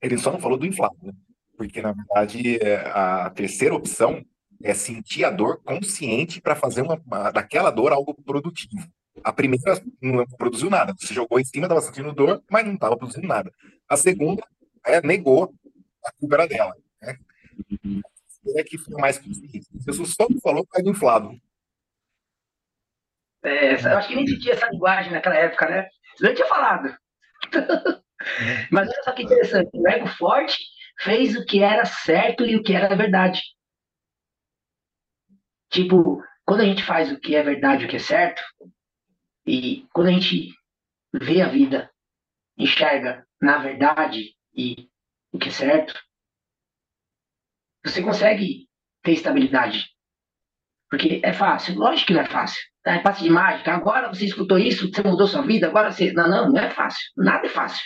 [0.00, 1.12] ele só não falou do inflado, né?
[1.56, 4.24] porque na verdade é, a terceira opção
[4.62, 8.86] é sentir a dor consciente para fazer uma, uma, daquela dor algo produtivo.
[9.22, 10.94] A primeira não produziu nada.
[10.96, 13.52] Você jogou em cima, estava sentindo dor, mas não estava produzindo nada.
[13.88, 14.42] A segunda
[14.84, 15.52] é, negou
[16.04, 16.74] a culpa dela.
[17.02, 17.18] Né?
[18.56, 19.66] É que foi mais consciente.
[19.86, 21.36] Jesus só falou que inflado.
[23.42, 25.88] É, eu acho que nem existia essa linguagem naquela época, né?
[26.20, 26.96] Eu tinha falado.
[28.70, 29.70] mas olha só que interessante.
[29.74, 30.56] O ego forte
[31.00, 33.40] fez o que era certo e o que era verdade.
[35.70, 38.42] Tipo, quando a gente faz o que é verdade o que é certo,
[39.46, 40.54] e quando a gente
[41.12, 41.90] vê a vida,
[42.56, 44.88] enxerga na verdade e
[45.32, 45.94] o que é certo,
[47.84, 48.68] você consegue
[49.02, 49.86] ter estabilidade.
[50.90, 51.76] Porque é fácil.
[51.76, 52.60] Lógico que não é fácil.
[52.84, 53.72] É passe de mágica.
[53.72, 56.12] Agora você escutou isso, você mudou sua vida, agora você.
[56.12, 57.00] Não, não, não é fácil.
[57.16, 57.84] Nada é fácil.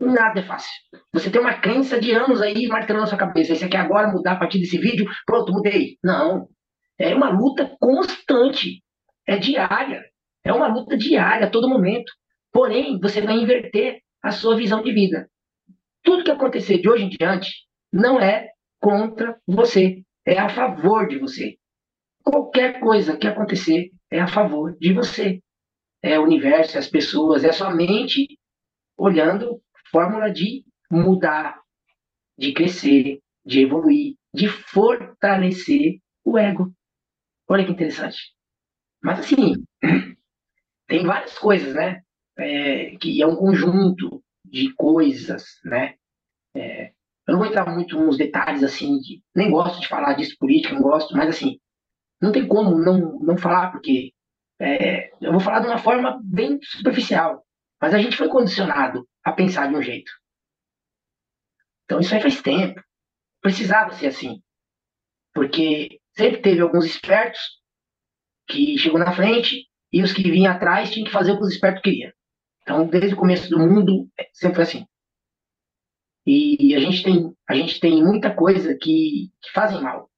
[0.00, 0.70] Nada é fácil.
[1.12, 3.54] Você tem uma crença de anos aí martelando na sua cabeça.
[3.54, 5.06] Você quer agora mudar a partir desse vídeo?
[5.24, 5.96] Pronto, mudei.
[6.02, 6.48] Não.
[6.98, 8.82] É uma luta constante.
[9.26, 10.02] É diária.
[10.44, 12.12] É uma luta diária, a todo momento.
[12.52, 15.28] Porém, você vai inverter a sua visão de vida.
[16.02, 17.50] Tudo que acontecer de hoje em diante
[17.92, 21.56] não é contra você, é a favor de você.
[22.22, 25.40] Qualquer coisa que acontecer é a favor de você.
[26.02, 28.38] É o universo, é as pessoas, é sua mente
[28.96, 29.60] olhando
[29.94, 31.62] fórmula de mudar,
[32.36, 36.74] de crescer, de evoluir, de fortalecer o ego.
[37.48, 38.34] Olha que interessante.
[39.00, 39.64] Mas assim,
[40.88, 42.02] tem várias coisas, né?
[42.36, 45.94] É, que é um conjunto de coisas, né?
[46.56, 46.88] É,
[47.28, 50.74] eu não vou entrar muito nos detalhes, assim, de, nem gosto de falar disso política,
[50.74, 51.60] não gosto, mas assim,
[52.20, 54.12] não tem como não, não falar, porque
[54.60, 57.44] é, eu vou falar de uma forma bem superficial,
[57.80, 60.12] mas a gente foi condicionado a pensar de um jeito.
[61.84, 62.80] Então isso aí faz tempo.
[63.40, 64.42] Precisava ser assim.
[65.32, 67.40] Porque sempre teve alguns espertos
[68.46, 71.52] que chegou na frente e os que vinham atrás tinham que fazer o que os
[71.52, 72.12] espertos queriam.
[72.62, 74.86] Então, desde o começo do mundo, sempre foi assim.
[76.26, 80.10] E a gente tem, a gente tem muita coisa que, que fazem mal,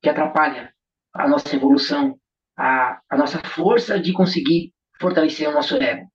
[0.00, 0.72] que atrapalha
[1.12, 2.18] a nossa evolução,
[2.56, 6.08] a, a nossa força de conseguir fortalecer o nosso ego.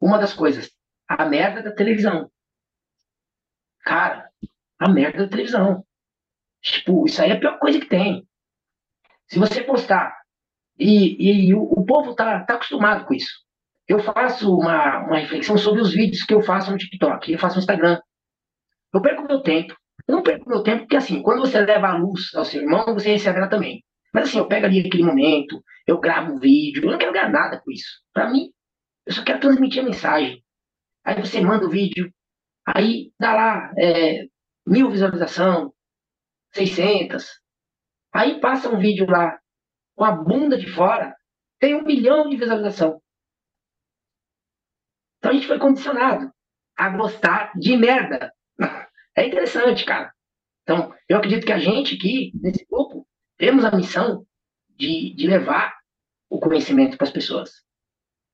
[0.00, 0.70] Uma das coisas,
[1.08, 2.30] a merda da televisão.
[3.82, 4.30] Cara,
[4.78, 5.84] a merda da televisão.
[6.60, 8.28] Tipo, isso aí é a pior coisa que tem.
[9.26, 10.14] Se você postar
[10.78, 13.32] e, e o, o, povo tá, tá acostumado com isso.
[13.86, 17.56] Eu faço uma, uma reflexão sobre os vídeos que eu faço no TikTok, eu faço
[17.56, 17.98] no Instagram.
[18.92, 19.74] Eu perco meu tempo.
[20.06, 22.84] Eu não perco meu tempo porque, assim, quando você leva a luz ao seu irmão,
[22.94, 23.82] você recebe ela também.
[24.12, 27.30] Mas assim, eu pego ali aquele momento, eu gravo um vídeo, eu não quero ganhar
[27.30, 28.00] nada com isso.
[28.12, 28.50] Para mim,
[29.06, 30.42] eu só quero transmitir a mensagem.
[31.08, 32.12] Aí você manda o vídeo,
[32.66, 34.26] aí dá lá é,
[34.66, 35.72] mil visualização,
[36.52, 37.40] 600.
[38.12, 39.40] Aí passa um vídeo lá
[39.96, 41.16] com a bunda de fora,
[41.58, 43.00] tem um milhão de visualização.
[45.16, 46.30] Então a gente foi condicionado
[46.76, 48.30] a gostar de merda.
[49.16, 50.12] É interessante, cara.
[50.62, 54.26] Então, eu acredito que a gente aqui, nesse grupo, temos a missão
[54.76, 55.74] de, de levar
[56.28, 57.66] o conhecimento para as pessoas.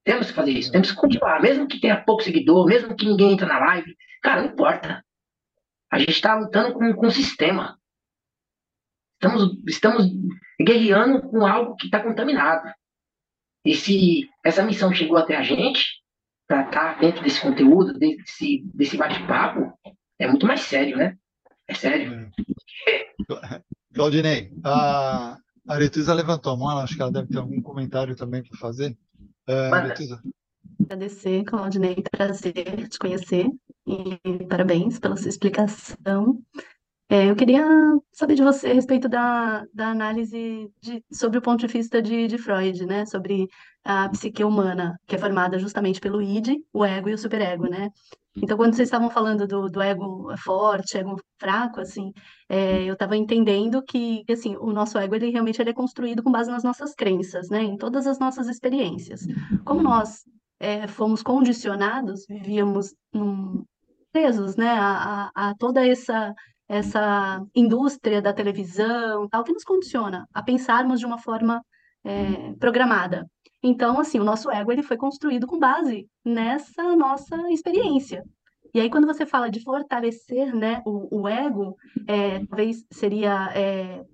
[0.04, 3.32] Temos que fazer isso, temos que continuar, mesmo que tenha pouco seguidor, mesmo que ninguém
[3.32, 5.04] entre na live, cara, não importa.
[5.90, 7.78] A gente está lutando com, com o sistema.
[9.14, 10.06] Estamos, estamos
[10.60, 12.70] guerreando com algo que está contaminado.
[13.64, 16.02] E se essa missão chegou até a gente,
[16.46, 19.72] para estar tá dentro desse conteúdo, desse, desse bate-papo,
[20.18, 21.16] é muito mais sério, né?
[21.66, 22.30] É sério.
[23.94, 28.58] Claudinei, a Aretusa levantou a mão, acho que ela deve ter algum comentário também para
[28.58, 28.96] fazer.
[29.46, 30.22] É, Aretusa.
[30.80, 33.46] Agradecer, Claudinei, prazer te conhecer
[33.86, 36.42] e parabéns pela sua explicação.
[37.14, 37.64] É, eu queria
[38.12, 42.26] saber de você a respeito da, da análise de, sobre o ponto de vista de,
[42.26, 43.06] de Freud, né?
[43.06, 43.46] Sobre
[43.84, 47.88] a psique humana, que é formada justamente pelo id, o ego e o superego, né?
[48.36, 52.12] Então, quando vocês estavam falando do, do ego forte, ego fraco, assim,
[52.48, 56.32] é, eu estava entendendo que, assim, o nosso ego, ele realmente ele é construído com
[56.32, 57.62] base nas nossas crenças, né?
[57.62, 59.24] Em todas as nossas experiências.
[59.64, 60.24] Como nós
[60.58, 63.64] é, fomos condicionados, vivíamos num,
[64.14, 64.68] presos, né?
[64.70, 66.32] A, a, a toda essa
[66.74, 71.64] essa indústria da televisão, tal, que nos condiciona a pensarmos de uma forma
[72.04, 73.28] é, programada.
[73.62, 78.22] Então, assim, o nosso ego ele foi construído com base nessa nossa experiência.
[78.74, 81.76] E aí, quando você fala de fortalecer né, o, o ego,
[82.08, 84.04] é, talvez seria é,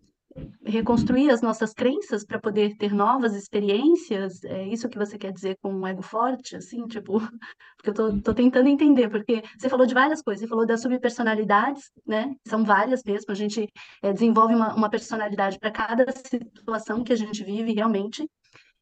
[0.65, 4.45] reconstruir as nossas crenças para poder ter novas experiências?
[4.45, 7.19] É isso que você quer dizer com um ego forte, assim, tipo,
[7.77, 10.83] porque eu tô, tô tentando entender, porque você falou de várias coisas, você falou das
[10.83, 12.35] subpersonalidades, né?
[12.47, 13.69] São várias mesmo, a gente
[14.03, 18.29] é, desenvolve uma, uma personalidade para cada situação que a gente vive realmente.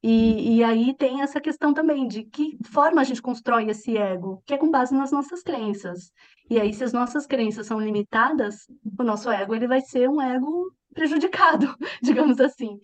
[0.02, 4.40] E, e aí tem essa questão também de que forma a gente constrói esse ego,
[4.46, 6.12] que é com base nas nossas crenças.
[6.48, 8.66] E aí, se as nossas crenças são limitadas,
[8.98, 12.78] o nosso ego ele vai ser um ego prejudicado, digamos assim.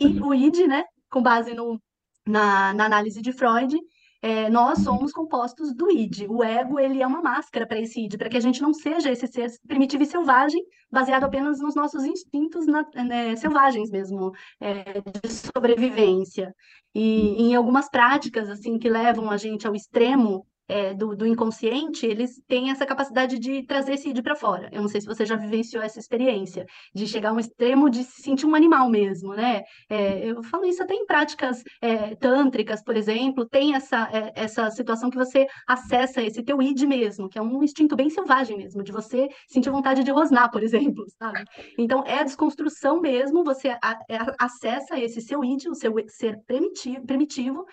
[0.00, 1.80] E o id, né, com base no,
[2.26, 3.78] na, na análise de Freud,
[4.22, 6.26] é, nós somos compostos do id.
[6.28, 9.10] O ego ele é uma máscara para esse id, para que a gente não seja
[9.10, 15.00] esse ser primitivo e selvagem, baseado apenas nos nossos instintos na, né, selvagens mesmo, é,
[15.00, 16.52] de sobrevivência.
[16.94, 22.06] E em algumas práticas assim que levam a gente ao extremo é, do, do, inconsciente,
[22.06, 24.68] eles têm essa capacidade de trazer esse id para fora.
[24.72, 26.64] Eu não sei se você já vivenciou essa experiência,
[26.94, 29.62] de chegar a um extremo de se sentir um animal mesmo, né?
[29.88, 34.70] É, eu falo isso até em práticas é, tântricas, por exemplo, tem essa, é, essa
[34.70, 38.84] situação que você acessa esse teu id mesmo, que é um instinto bem selvagem mesmo,
[38.84, 41.44] de você sentir vontade de rosnar, por exemplo, sabe?
[41.76, 46.38] Então, é a desconstrução mesmo, você a, é, acessa esse seu id, o seu ser
[46.46, 47.66] primitivo, primitivo,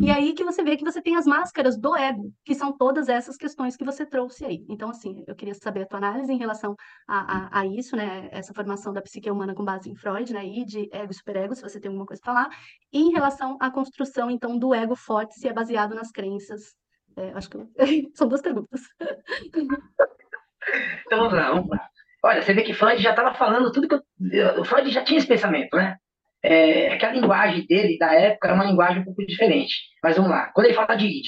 [0.00, 3.08] e aí que você vê que você tem as máscaras do ego, que são todas
[3.08, 4.64] essas questões que você trouxe aí.
[4.68, 6.74] Então, assim, eu queria saber a tua análise em relação
[7.06, 8.28] a, a, a isso, né?
[8.32, 10.44] Essa formação da psique humana com base em Freud, né?
[10.44, 12.48] E de ego e superego, se você tem alguma coisa para falar.
[12.92, 16.74] E em relação à construção, então, do ego forte, se é baseado nas crenças.
[17.16, 17.68] É, acho que eu...
[18.14, 18.80] são duas perguntas.
[21.06, 21.88] então, vamos lá, vamos lá.
[22.22, 24.60] Olha, você vê que Freud já estava falando tudo que eu...
[24.60, 25.96] O Freud já tinha esse pensamento, né?
[26.42, 29.74] É, que a linguagem dele, da época, é uma linguagem um pouco diferente.
[30.02, 30.50] Mas vamos lá.
[30.54, 31.26] Quando ele fala de id,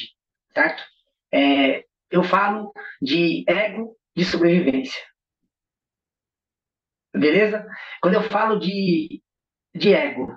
[0.54, 0.82] certo?
[1.32, 5.00] É, eu falo de ego de sobrevivência.
[7.14, 7.66] Beleza?
[8.00, 9.22] Quando eu falo de,
[9.74, 10.34] de ego,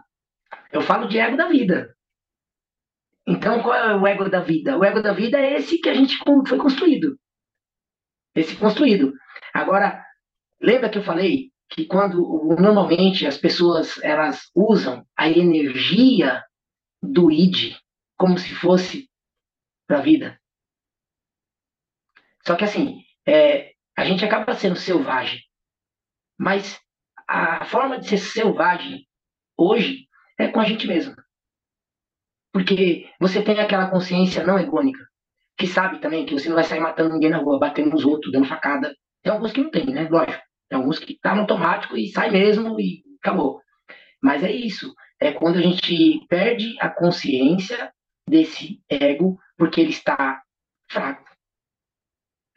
[0.71, 1.95] eu falo de ego da vida.
[3.27, 4.77] Então, qual é o ego da vida?
[4.77, 6.17] O ego da vida é esse que a gente
[6.47, 7.17] foi construído.
[8.35, 9.13] Esse construído.
[9.53, 10.05] Agora,
[10.61, 12.17] lembra que eu falei que quando
[12.59, 16.43] normalmente as pessoas elas usam a energia
[17.01, 17.75] do id
[18.17, 19.09] como se fosse
[19.87, 20.39] para a vida.
[22.45, 25.39] Só que assim, é, a gente acaba sendo selvagem.
[26.37, 26.79] Mas
[27.27, 29.07] a forma de ser selvagem
[29.57, 31.15] hoje é com a gente mesmo.
[32.53, 34.99] Porque você tem aquela consciência não egônica,
[35.57, 38.31] que sabe também que você não vai sair matando ninguém na rua, batendo nos outros,
[38.31, 38.95] dando facada.
[39.23, 40.07] Tem alguns que não tem, né?
[40.09, 40.43] Lógico.
[40.69, 43.61] Tem alguns que tá no automático e sai mesmo e acabou.
[44.21, 44.93] Mas é isso.
[45.19, 47.91] É quando a gente perde a consciência
[48.27, 50.41] desse ego, porque ele está
[50.89, 51.34] fraco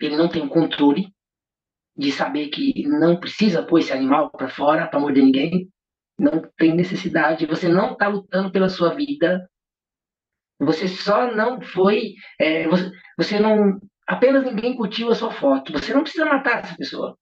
[0.00, 1.12] ele não tem controle
[1.96, 5.68] de saber que não precisa pôr esse animal para fora para morder ninguém,
[6.18, 7.46] Não tem necessidade.
[7.46, 9.48] Você não está lutando pela sua vida.
[10.60, 12.14] Você só não foi.
[12.40, 13.80] É, você, você não.
[14.06, 15.72] Apenas ninguém curtiu a sua foto.
[15.72, 17.16] Você não precisa matar essa pessoa.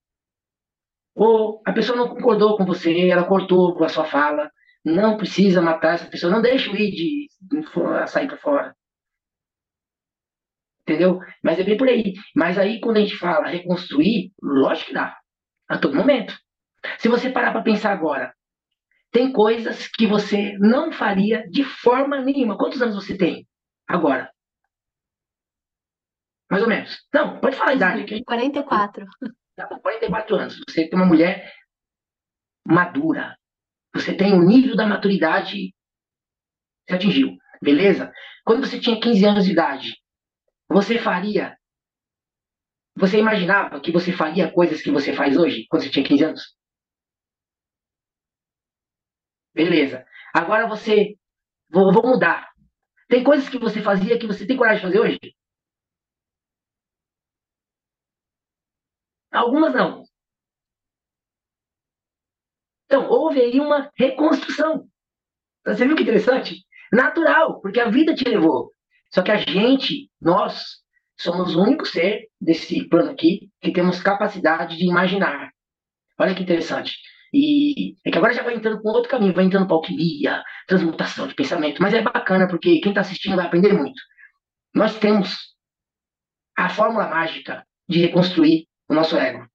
[1.15, 4.51] Ou a pessoa não concordou com você, ela cortou com a sua fala.
[4.85, 6.31] Não precisa matar essa pessoa.
[6.31, 7.27] Não deixe o id
[8.07, 8.75] sair para fora.
[10.87, 11.19] Entendeu?
[11.43, 12.13] Mas é bem por aí.
[12.33, 15.17] Mas aí, quando a gente fala reconstruir, lógico que dá.
[15.67, 16.33] A todo momento.
[16.97, 18.33] Se você parar para pensar agora,
[19.11, 22.57] tem coisas que você não faria de forma nenhuma.
[22.57, 23.45] Quantos anos você tem
[23.85, 24.31] agora?
[26.49, 27.05] Mais ou menos.
[27.13, 28.23] Não, pode falar a idade aqui.
[28.23, 29.05] 44.
[29.81, 30.61] 44 anos.
[30.69, 31.51] Você tem uma mulher
[32.65, 33.37] madura.
[33.93, 35.73] Você tem o nível da maturidade
[36.87, 37.37] você atingiu.
[37.61, 38.11] Beleza?
[38.45, 39.97] Quando você tinha 15 anos de idade,
[40.69, 41.57] você faria.
[42.95, 46.57] Você imaginava que você faria coisas que você faz hoje, quando você tinha 15 anos?
[49.53, 50.05] Beleza.
[50.33, 51.15] Agora você.
[51.69, 52.49] Vou, vou mudar.
[53.07, 55.19] Tem coisas que você fazia que você tem coragem de fazer hoje?
[59.31, 60.03] Algumas não.
[62.85, 64.87] Então, houve aí uma reconstrução.
[65.65, 66.65] Você viu que interessante?
[66.91, 68.71] Natural, porque a vida te levou.
[69.13, 70.81] Só que a gente, nós,
[71.17, 75.51] somos o único ser desse plano aqui que temos capacidade de imaginar.
[76.19, 76.95] Olha que interessante.
[77.33, 81.27] E é que agora já vai entrando um outro caminho, vai entrando para alquimia, transmutação
[81.27, 81.81] de pensamento.
[81.81, 84.01] Mas é bacana porque quem está assistindo vai aprender muito.
[84.73, 85.55] Nós temos
[86.55, 89.47] a fórmula mágica de reconstruir o nosso ego,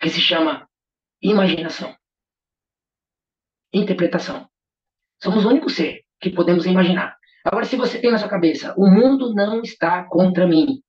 [0.00, 0.68] que se chama
[1.22, 1.96] imaginação,
[3.72, 4.48] interpretação.
[5.22, 7.16] Somos o único ser que podemos imaginar.
[7.44, 10.82] Agora, se você tem na sua cabeça, o mundo não está contra mim,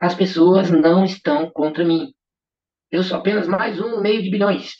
[0.00, 2.14] as pessoas não estão contra mim.
[2.90, 4.72] Eu sou apenas mais um no meio de bilhões.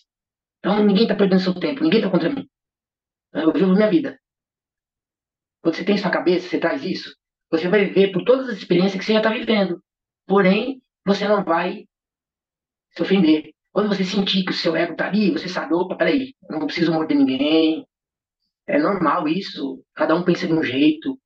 [0.58, 2.48] Então ninguém está perdendo seu tempo, ninguém está contra mim.
[3.34, 4.18] Eu vivo minha vida.
[5.62, 7.14] Quando você tem na cabeça, você traz isso,
[7.50, 9.82] você vai viver por todas as experiências que você já está vivendo.
[10.26, 11.86] Porém, você não vai
[12.92, 13.52] se ofender.
[13.72, 16.92] Quando você sentir que o seu ego está ali, você sabe, opa, peraí, não preciso
[16.92, 17.86] morder ninguém.
[18.70, 19.84] É normal isso.
[19.94, 21.20] Cada um pensa de um jeito,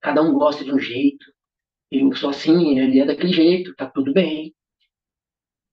[0.00, 1.26] cada um gosta de um jeito.
[1.90, 4.54] Eu sou assim, ele é daquele jeito, tá tudo bem.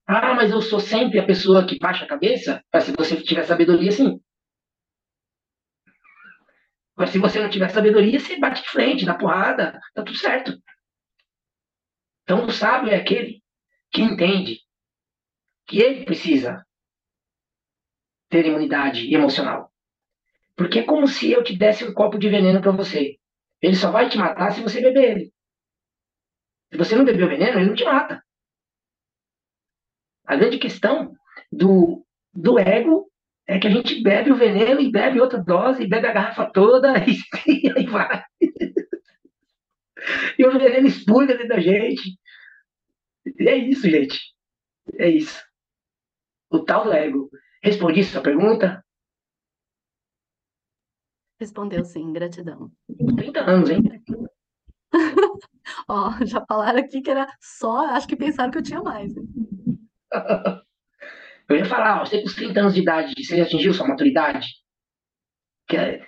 [0.05, 2.61] Ah, mas eu sou sempre a pessoa que baixa a cabeça?
[2.73, 4.19] Mas se você tiver sabedoria, sim.
[6.95, 10.61] Mas se você não tiver sabedoria, você bate de frente, dá porrada, tá tudo certo.
[12.23, 13.41] Então o sábio é aquele
[13.91, 14.59] que entende
[15.65, 16.65] que ele precisa
[18.29, 19.72] ter imunidade emocional.
[20.55, 23.17] Porque é como se eu te desse um copo de veneno para você.
[23.61, 25.33] Ele só vai te matar se você beber ele.
[26.71, 28.23] Se você não beber o veneno, ele não te mata.
[30.25, 31.13] A grande questão
[31.51, 33.09] do, do ego
[33.47, 36.49] é que a gente bebe o veneno e bebe outra dose, e bebe a garrafa
[36.51, 38.23] toda e, e aí vai.
[40.37, 42.17] e o veneno expulga dentro da gente.
[43.39, 44.19] E é isso, gente.
[44.97, 45.41] É isso.
[46.49, 47.29] O tal do ego.
[47.61, 48.83] Respondi sua pergunta?
[51.43, 52.71] Respondeu sim, gratidão.
[53.17, 53.83] 30 anos, hein?
[55.89, 59.11] Ó, já falaram aqui que era só, acho que pensaram que eu tinha mais.
[61.49, 64.47] Eu ia falar, você com os 30 anos de idade, você já atingiu sua maturidade?
[65.67, 66.05] Que é...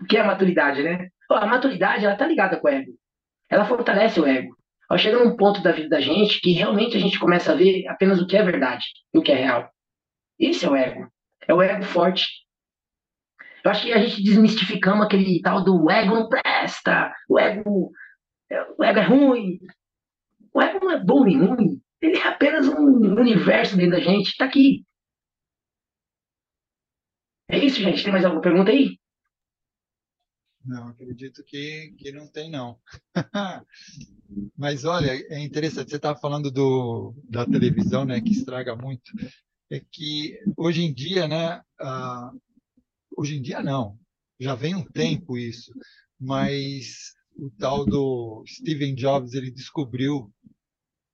[0.00, 1.08] O que é a maturidade, né?
[1.28, 2.92] a maturidade, ela tá ligada com o ego.
[3.50, 4.56] Ela fortalece o ego.
[4.88, 7.88] Ó, chega num ponto da vida da gente que realmente a gente começa a ver
[7.88, 9.68] apenas o que é verdade e o que é real.
[10.38, 11.12] Esse é o ego.
[11.48, 12.44] É o ego forte.
[13.64, 17.90] Eu acho que a gente desmistificamos aquele tal do ego não presta, o ego,
[18.76, 19.58] o ego é ruim.
[20.52, 21.80] O ego não é bom nem ruim.
[22.00, 22.84] Ele é apenas um
[23.18, 24.28] universo dentro da gente.
[24.28, 24.84] Está aqui.
[27.48, 28.02] É isso, gente.
[28.02, 28.98] Tem mais alguma pergunta aí?
[30.64, 32.78] Não, acredito que, que não tem, não.
[34.56, 39.10] Mas olha, é interessante, você estava falando do, da televisão, né, que estraga muito.
[39.70, 41.62] É que hoje em dia, né,
[43.16, 43.98] hoje em dia não,
[44.38, 45.72] já vem um tempo isso,
[46.18, 50.32] mas o tal do Steven Jobs, ele descobriu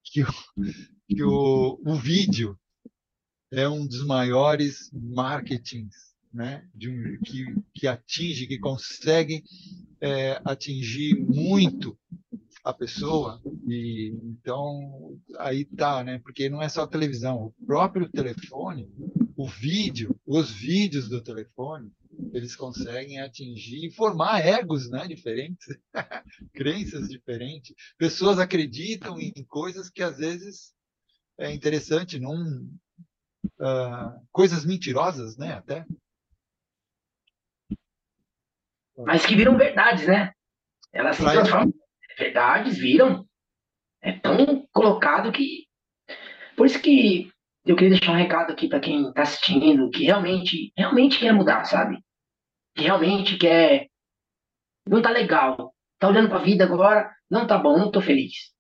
[0.05, 0.27] que, o,
[1.09, 2.59] que o, o vídeo
[3.51, 7.45] é um dos maiores marketings né, de um, que,
[7.75, 9.43] que atinge, que consegue
[10.01, 11.99] é, atingir muito
[12.65, 13.41] a pessoa.
[13.67, 16.19] E então aí tá, né?
[16.21, 18.89] Porque não é só a televisão, o próprio telefone,
[19.41, 21.91] o vídeo, os vídeos do telefone,
[22.35, 25.67] eles conseguem atingir e formar egos, né, diferentes,
[26.53, 27.75] crenças diferentes.
[27.97, 30.75] Pessoas acreditam em coisas que às vezes
[31.39, 32.37] é interessante, não
[33.59, 35.55] uh, coisas mentirosas, né?
[35.55, 35.87] Até.
[38.99, 40.35] Mas que viram verdades, né?
[40.93, 43.27] Elas se transformam em verdades, viram.
[44.03, 45.67] É tão colocado que.
[46.57, 47.33] Por isso que
[47.65, 51.65] eu queria deixar um recado aqui para quem está assistindo, que realmente, realmente quer mudar,
[51.65, 52.03] sabe?
[52.75, 53.89] Que realmente quer.
[54.87, 55.75] Não tá legal.
[55.99, 58.53] Tá olhando para a vida agora, não tá bom, não tô feliz.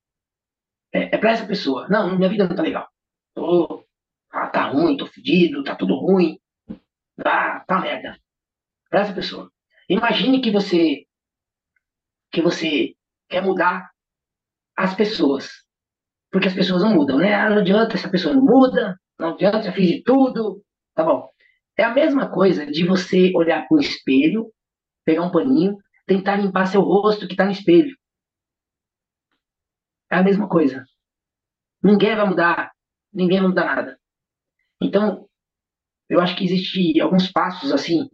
[0.93, 1.89] É, é para essa pessoa.
[1.89, 2.89] Não, minha vida não tá legal.
[3.35, 3.87] Tô,
[4.31, 6.39] ah, tá ruim, tô fedido, tá tudo ruim.
[7.25, 8.19] Ah, tá merda.
[8.91, 9.51] Para essa pessoa.
[9.89, 11.07] Imagine que você
[12.31, 12.95] que você
[13.29, 13.91] quer mudar
[14.77, 15.65] as pessoas.
[16.31, 17.35] Porque as pessoas não mudam, né?
[17.35, 20.62] Ah, não adianta, essa pessoa não muda, não adianta, já fiz de tudo.
[20.95, 21.28] Tá bom.
[21.76, 24.53] É a mesma coisa de você olhar para o espelho,
[25.05, 25.76] pegar um paninho,
[26.07, 27.97] tentar limpar seu rosto que está no espelho.
[30.11, 30.85] É a mesma coisa.
[31.83, 32.70] Ninguém vai mudar,
[33.12, 33.99] ninguém vai mudar nada.
[34.81, 35.26] Então,
[36.09, 38.09] eu acho que existe alguns passos assim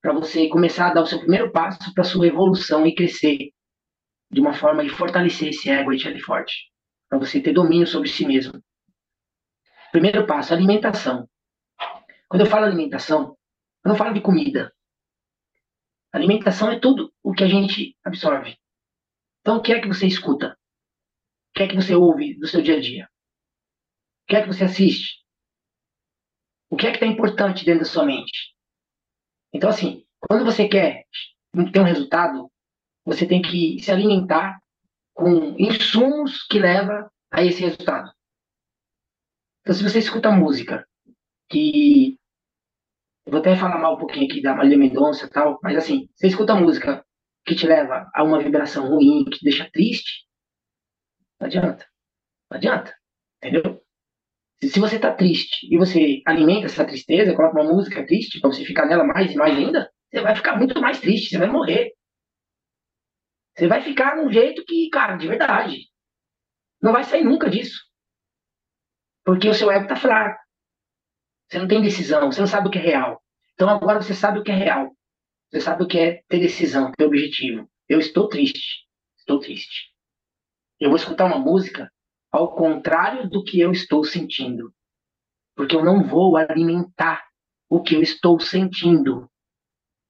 [0.00, 3.50] para você começar a dar o seu primeiro passo para sua evolução e crescer
[4.30, 6.69] de uma forma de fortalecer esse ego e ele forte,
[7.10, 8.62] para você ter domínio sobre si mesmo.
[9.90, 11.28] Primeiro passo, alimentação.
[12.28, 13.36] Quando eu falo alimentação,
[13.84, 14.72] eu não falo de comida.
[16.12, 18.56] Alimentação é tudo o que a gente absorve.
[19.40, 20.56] Então, o que é que você escuta?
[21.50, 23.10] O que é que você ouve do seu dia a dia?
[24.22, 25.24] O que é que você assiste?
[26.70, 28.54] O que é que está importante dentro da sua mente?
[29.52, 31.04] Então, assim, quando você quer
[31.72, 32.48] ter um resultado,
[33.04, 34.59] você tem que se alimentar
[35.20, 38.10] com insumos que levam a esse resultado.
[39.60, 40.86] Então, se você escuta música,
[41.50, 42.18] que
[43.26, 46.08] eu vou até falar mal um pouquinho aqui da Marília Mendonça e tal, mas assim,
[46.14, 47.04] você escuta música
[47.44, 50.26] que te leva a uma vibração ruim, que te deixa triste,
[51.38, 51.86] não adianta.
[52.50, 52.94] Não adianta.
[53.42, 53.82] Entendeu?
[54.62, 58.64] Se, você está triste e você alimenta essa tristeza, coloca uma música triste para você
[58.64, 61.92] ficar nela mais e mais ainda, você vai ficar muito mais triste, você vai morrer.
[63.56, 65.86] Você vai ficar num jeito que, cara, de verdade,
[66.80, 67.84] não vai sair nunca disso.
[69.24, 70.40] Porque o seu ego está fraco.
[71.48, 73.22] Você não tem decisão, você não sabe o que é real.
[73.54, 74.96] Então agora você sabe o que é real.
[75.50, 77.68] Você sabe o que é ter decisão, ter objetivo.
[77.88, 78.86] Eu estou triste.
[79.18, 79.90] Estou triste.
[80.78, 81.92] Eu vou escutar uma música
[82.30, 84.72] ao contrário do que eu estou sentindo.
[85.54, 87.22] Porque eu não vou alimentar
[87.68, 89.28] o que eu estou sentindo.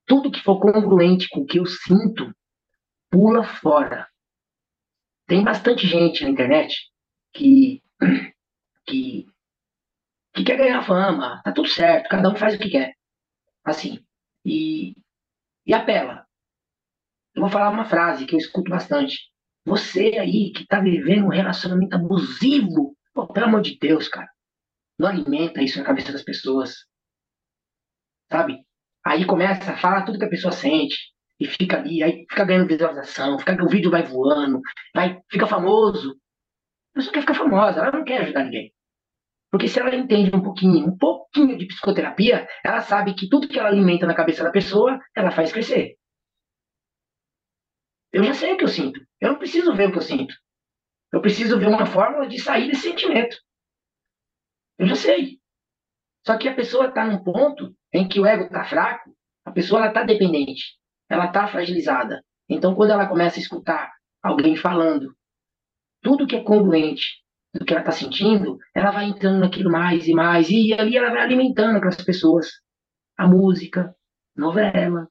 [0.07, 2.35] Tudo que for congruente com o que eu sinto,
[3.11, 4.09] pula fora.
[5.27, 6.91] Tem bastante gente na internet
[7.33, 7.83] que,
[8.87, 9.27] que,
[10.35, 12.95] que quer ganhar fama, tá tudo certo, cada um faz o que quer.
[13.65, 14.05] Assim.
[14.45, 14.97] E,
[15.67, 16.27] e apela.
[17.35, 19.31] Eu vou falar uma frase que eu escuto bastante.
[19.65, 24.29] Você aí que tá vivendo um relacionamento abusivo, pô, pelo amor de Deus, cara,
[24.99, 26.87] não alimenta isso na cabeça das pessoas.
[28.31, 28.65] Sabe?
[29.05, 30.97] Aí começa a falar tudo que a pessoa sente
[31.41, 34.61] e fica ali, aí fica ganhando visualização, fica, o vídeo vai voando,
[34.95, 36.11] vai, fica famoso.
[36.93, 38.75] A pessoa quer ficar famosa, ela não quer ajudar ninguém.
[39.51, 43.59] Porque se ela entende um pouquinho, um pouquinho de psicoterapia, ela sabe que tudo que
[43.59, 45.97] ela alimenta na cabeça da pessoa, ela faz crescer.
[48.13, 49.01] Eu já sei o que eu sinto.
[49.21, 50.35] Eu não preciso ver o que eu sinto.
[51.13, 53.37] Eu preciso ver uma fórmula de sair desse sentimento.
[54.79, 55.41] Eu já sei.
[56.25, 59.87] Só que a pessoa está num ponto em que o ego está fraco, a pessoa
[59.89, 60.80] está dependente,
[61.11, 62.25] ela está fragilizada.
[62.49, 63.93] Então, quando ela começa a escutar
[64.23, 65.15] alguém falando
[66.01, 67.05] tudo que é congruente
[67.53, 71.11] do que ela está sentindo, ela vai entrando naquilo mais e mais, e ali ela
[71.11, 72.49] vai alimentando aquelas pessoas.
[73.19, 73.95] A música,
[74.35, 75.09] novela,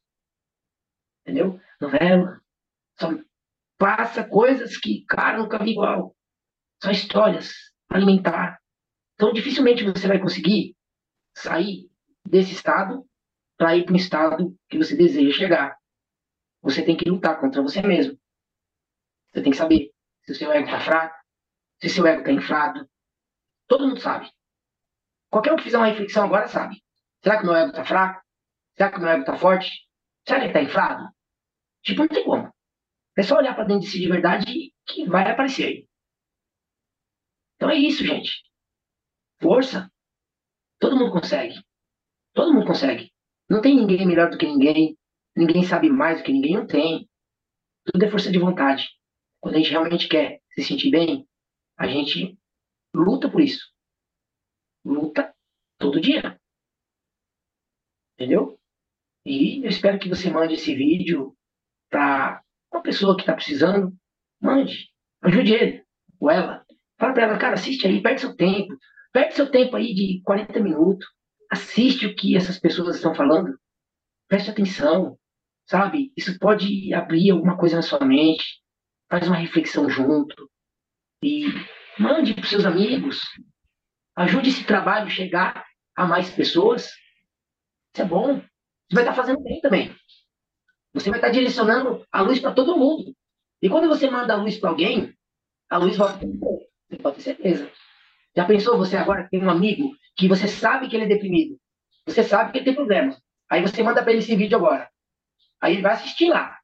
[1.21, 1.59] entendeu?
[1.79, 2.41] Novela,
[2.99, 3.09] só
[3.77, 6.15] passa coisas que, cara, nunca vi igual.
[6.81, 7.53] São histórias
[7.89, 8.59] alimentar.
[9.13, 10.75] Então, dificilmente você vai conseguir
[11.35, 11.89] sair
[12.25, 13.05] desse estado
[13.57, 15.78] para ir para um estado que você deseja chegar.
[16.61, 18.19] Você tem que lutar contra você mesmo.
[19.31, 19.91] Você tem que saber
[20.23, 21.15] se o seu ego está fraco,
[21.79, 22.89] se o seu ego está inflado.
[23.67, 24.29] Todo mundo sabe.
[25.29, 26.83] Qualquer um que fizer uma reflexão agora sabe.
[27.23, 28.21] Será que o meu ego está fraco?
[28.75, 29.87] Será que o meu ego está forte?
[30.27, 31.09] Será que ele está inflado?
[31.83, 32.53] Tipo, não tem como.
[33.17, 35.87] É só olhar para dentro de si de verdade que vai aparecer.
[37.55, 38.43] Então é isso, gente.
[39.41, 39.91] Força.
[40.79, 41.55] Todo mundo consegue.
[42.33, 43.11] Todo mundo consegue.
[43.49, 44.97] Não tem ninguém melhor do que ninguém.
[45.39, 46.55] Ninguém sabe mais do que ninguém.
[46.55, 47.09] Não tem.
[47.85, 48.89] Tudo é força de vontade.
[49.39, 51.25] Quando a gente realmente quer se sentir bem,
[51.77, 52.37] a gente
[52.93, 53.71] luta por isso.
[54.83, 55.33] Luta
[55.77, 56.37] todo dia.
[58.15, 58.59] Entendeu?
[59.25, 61.33] E eu espero que você mande esse vídeo
[61.89, 63.97] para uma pessoa que está precisando,
[64.41, 65.85] mande, ajude ele,
[66.19, 66.65] ou ela.
[66.99, 68.77] Fala para ela, cara, assiste aí, perde seu tempo.
[69.13, 71.07] Perde seu tempo aí de 40 minutos,
[71.49, 73.57] assiste o que essas pessoas estão falando,
[74.27, 75.17] preste atenção,
[75.69, 76.11] sabe?
[76.17, 78.59] Isso pode abrir alguma coisa na sua mente,
[79.09, 80.49] faz uma reflexão junto
[81.23, 81.45] e
[81.97, 83.21] mande para seus amigos,
[84.15, 85.65] ajude esse trabalho a chegar
[85.95, 86.87] a mais pessoas.
[87.93, 88.39] Isso é bom.
[88.39, 89.95] Você vai estar fazendo bem também.
[90.93, 93.15] Você vai estar direcionando a luz para todo mundo.
[93.61, 95.13] E quando você manda a luz para alguém,
[95.69, 96.67] a luz volta para você.
[96.89, 97.71] Você pode ter certeza.
[98.35, 101.59] Já pensou você agora tem um amigo que você sabe que ele é deprimido?
[102.07, 103.15] Você sabe que ele tem problema.
[103.47, 104.89] Aí você manda para ele esse vídeo agora.
[105.61, 106.57] Aí ele vai assistir lá.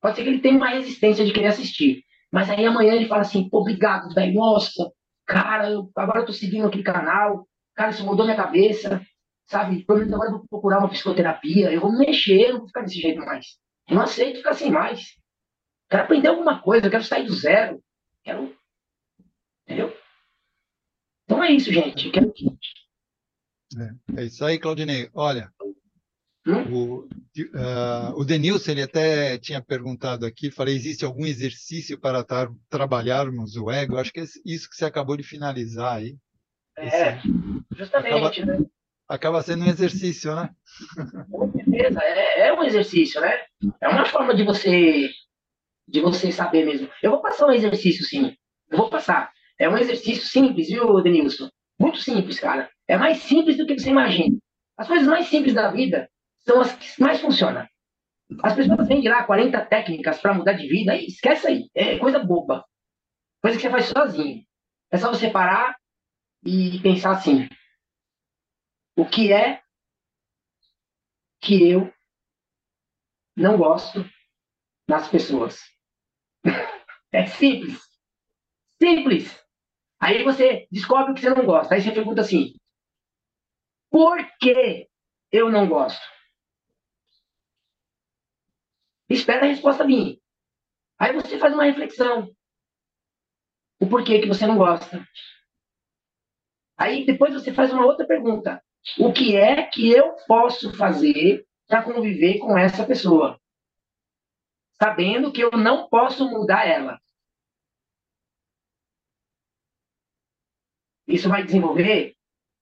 [0.00, 2.04] Pode ser que ele tenha uma resistência de querer assistir.
[2.32, 4.34] Mas aí amanhã ele fala assim, pô, obrigado, velho.
[4.34, 4.90] Nossa,
[5.26, 7.46] cara, eu, agora eu tô seguindo aquele canal.
[7.74, 9.04] Cara, isso mudou minha cabeça.
[9.46, 9.84] Sabe?
[9.84, 11.72] Pelo menos agora eu vou procurar uma psicoterapia.
[11.72, 13.58] Eu vou mexer, eu não vou ficar desse jeito mais.
[13.88, 15.16] Eu não aceito ficar assim mais.
[15.88, 17.82] Quero aprender alguma coisa, eu quero sair do zero.
[18.22, 18.56] Quero.
[19.64, 19.92] Entendeu?
[21.24, 22.10] Então é isso, gente.
[22.10, 22.32] Quero...
[23.76, 25.10] É, é isso aí, Claudinei.
[25.12, 25.52] Olha?
[26.46, 32.48] O, uh, o Denilson ele até tinha perguntado aqui, falei, existe algum exercício para tar,
[32.68, 33.98] trabalharmos o ego?
[33.98, 36.16] Acho que é isso que você acabou de finalizar aí.
[36.78, 37.28] É, Esse,
[37.76, 38.66] justamente, acaba, né?
[39.08, 40.50] Acaba sendo um exercício, né?
[41.30, 43.38] Com certeza, é, é um exercício, né?
[43.80, 45.10] É uma forma de você
[45.86, 46.88] de você saber mesmo.
[47.02, 48.36] Eu vou passar um exercício, sim.
[48.70, 49.30] Eu vou passar.
[49.58, 51.50] É um exercício simples, viu, Denilson?
[51.78, 52.70] Muito simples, cara.
[52.86, 54.38] É mais simples do que você imagina.
[54.78, 56.08] As coisas mais simples da vida
[56.40, 57.66] são as que mais funcionam.
[58.42, 61.70] As pessoas vêm de lá 40 técnicas para mudar de vida, aí esquece aí.
[61.74, 62.64] É coisa boba.
[63.42, 64.44] Coisa que você faz sozinho.
[64.90, 65.76] É só você parar
[66.44, 67.48] e pensar assim:
[68.96, 69.60] o que é
[71.40, 71.92] que eu
[73.36, 74.04] não gosto
[74.88, 75.60] nas pessoas?
[77.12, 77.80] É simples.
[78.80, 79.44] Simples.
[79.98, 81.74] Aí você descobre o que você não gosta.
[81.74, 82.54] Aí você pergunta assim:
[83.90, 84.88] por que
[85.32, 86.00] eu não gosto?
[89.10, 90.18] Espera a resposta vir.
[90.98, 92.34] Aí você faz uma reflexão.
[93.78, 95.06] O porquê que você não gosta.
[96.78, 98.62] Aí depois você faz uma outra pergunta.
[98.98, 103.40] O que é que eu posso fazer para conviver com essa pessoa?
[104.80, 106.98] sabendo que eu não posso mudar ela.
[111.06, 112.16] Isso vai desenvolver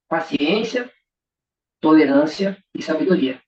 [0.09, 0.93] paciência,
[1.81, 3.41] tolerância e sabedoria.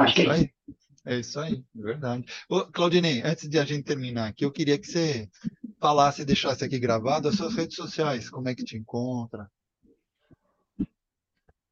[0.00, 0.50] Acho que é isso.
[1.06, 2.24] É isso aí, é verdade.
[2.48, 5.28] Ô, Claudinei, antes de a gente terminar aqui, eu queria que você
[5.80, 9.50] falasse e deixasse aqui gravado as suas redes sociais, como é que te encontra.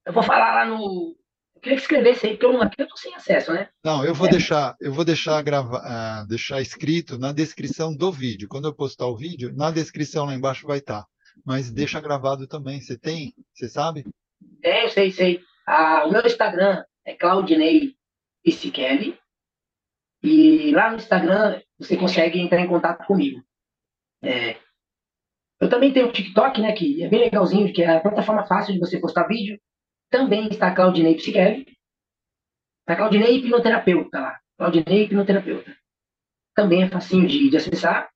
[0.06, 1.14] Eu vou falar lá no,
[1.58, 3.68] eu queria que escrevesse aí, porque eu, aqui eu estou sem acesso, né?
[3.84, 4.30] Não, eu vou é.
[4.30, 8.48] deixar, eu vou deixar gravar, uh, deixar escrito na descrição do vídeo.
[8.48, 11.02] Quando eu postar o vídeo, na descrição lá embaixo vai estar.
[11.02, 11.08] Tá.
[11.44, 12.80] Mas deixa gravado também.
[12.80, 13.34] Você tem?
[13.52, 14.06] Você sabe?
[14.62, 15.40] É, eu sei, sei.
[15.66, 17.97] Ah, o meu Instagram é Claudinei
[18.56, 19.18] Psichele.
[20.22, 23.42] E lá no Instagram você consegue entrar em contato comigo.
[24.22, 24.56] É,
[25.60, 28.74] eu também tenho o TikTok, né, que é bem legalzinho, que é a plataforma fácil
[28.74, 29.60] de você postar vídeo.
[30.08, 31.66] Também está Claudinei Psiquelli.
[32.80, 34.40] Está Claudinei Hipnoterapeuta lá.
[34.56, 35.76] Claudinei Hipnoterapeuta.
[36.54, 38.08] Também é facinho de, de acessar.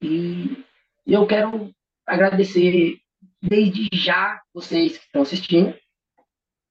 [0.00, 0.64] E
[1.06, 1.72] eu quero
[2.06, 2.98] agradecer
[3.40, 5.76] desde já vocês que estão assistindo.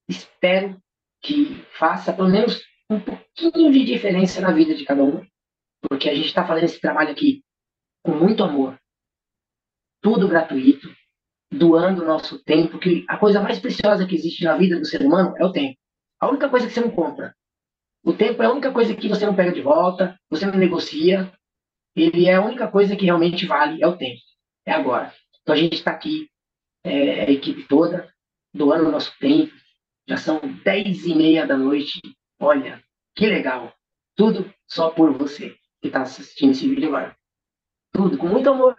[0.08, 0.82] Espero
[1.22, 5.26] que faça pelo menos um pouquinho de diferença na vida de cada um,
[5.82, 7.44] porque a gente está fazendo esse trabalho aqui
[8.04, 8.78] com muito amor,
[10.02, 10.90] tudo gratuito,
[11.52, 15.02] doando o nosso tempo, que a coisa mais preciosa que existe na vida do ser
[15.02, 15.78] humano é o tempo.
[16.20, 17.36] A única coisa que você não compra.
[18.04, 21.32] O tempo é a única coisa que você não pega de volta, você não negocia.
[21.96, 24.22] Ele é a única coisa que realmente vale, é o tempo.
[24.66, 25.14] É agora.
[25.42, 26.30] Então a gente está aqui,
[26.84, 28.12] é, a equipe toda,
[28.54, 29.54] doando o nosso tempo.
[30.12, 32.02] Já são dez e meia da noite.
[32.38, 32.84] Olha,
[33.16, 33.74] que legal.
[34.14, 37.16] Tudo só por você que está assistindo esse vídeo agora.
[37.94, 38.76] Tudo com muito amor.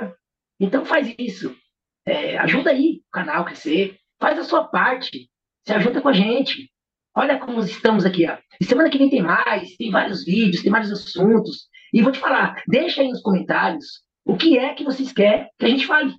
[0.61, 1.57] Então faz isso.
[2.05, 5.30] É, ajuda aí o canal crescer, faz a sua parte,
[5.66, 6.70] se ajuda com a gente.
[7.16, 8.37] Olha como estamos aqui, ó.
[8.61, 11.66] E semana que vem tem mais, tem vários vídeos, tem vários assuntos.
[11.95, 15.64] E vou te falar, deixa aí nos comentários o que é que vocês querem que
[15.64, 16.14] a gente fale.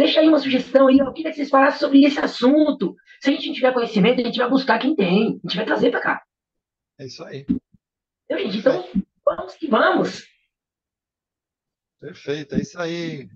[0.00, 2.96] Deixa aí uma sugestão aí, o que é que vocês falassem sobre esse assunto.
[3.20, 5.66] Se a gente não tiver conhecimento, a gente vai buscar quem tem, a gente vai
[5.66, 6.24] trazer para cá.
[6.98, 7.44] É isso aí.
[8.26, 8.88] Eu, gente, então,
[9.22, 10.26] vamos que vamos.
[12.00, 13.28] Perfeito, é isso aí.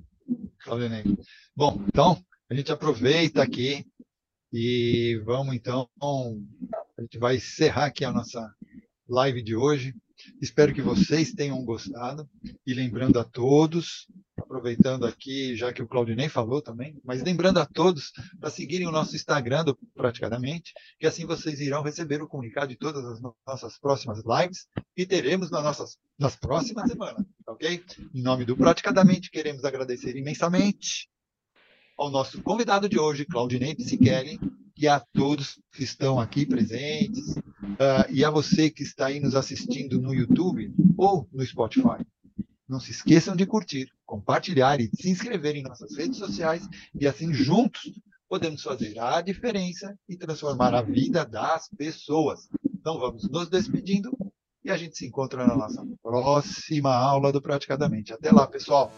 [0.60, 1.04] Claudinei.
[1.54, 2.16] Bom, então,
[2.48, 3.84] a gente aproveita aqui
[4.50, 5.86] e vamos então,
[6.96, 8.40] a gente vai encerrar aqui a nossa
[9.06, 9.94] live de hoje.
[10.40, 12.28] Espero que vocês tenham gostado
[12.66, 14.06] e lembrando a todos,
[14.36, 18.92] aproveitando aqui, já que o Claudinei falou também, mas lembrando a todos para seguirem o
[18.92, 23.78] nosso Instagram do Praticadamente, que assim vocês irão receber o comunicado de todas as nossas
[23.78, 27.82] próximas lives que teremos nas nossas nas próximas semanas, ok?
[28.14, 31.08] Em nome do Praticadamente, queremos agradecer imensamente
[31.96, 34.38] ao nosso convidado de hoje, Claudinei Psicheli,
[34.76, 37.36] e a todos que estão aqui presentes,
[37.72, 42.04] uh, e a você que está aí nos assistindo no YouTube ou no Spotify.
[42.68, 46.66] Não se esqueçam de curtir, compartilhar e se inscrever em nossas redes sociais
[46.98, 47.92] e assim juntos
[48.28, 52.48] podemos fazer a diferença e transformar a vida das pessoas.
[52.74, 54.16] Então vamos nos despedindo
[54.64, 58.12] e a gente se encontra na nossa próxima aula do Praticadamente.
[58.12, 58.90] Até lá, pessoal!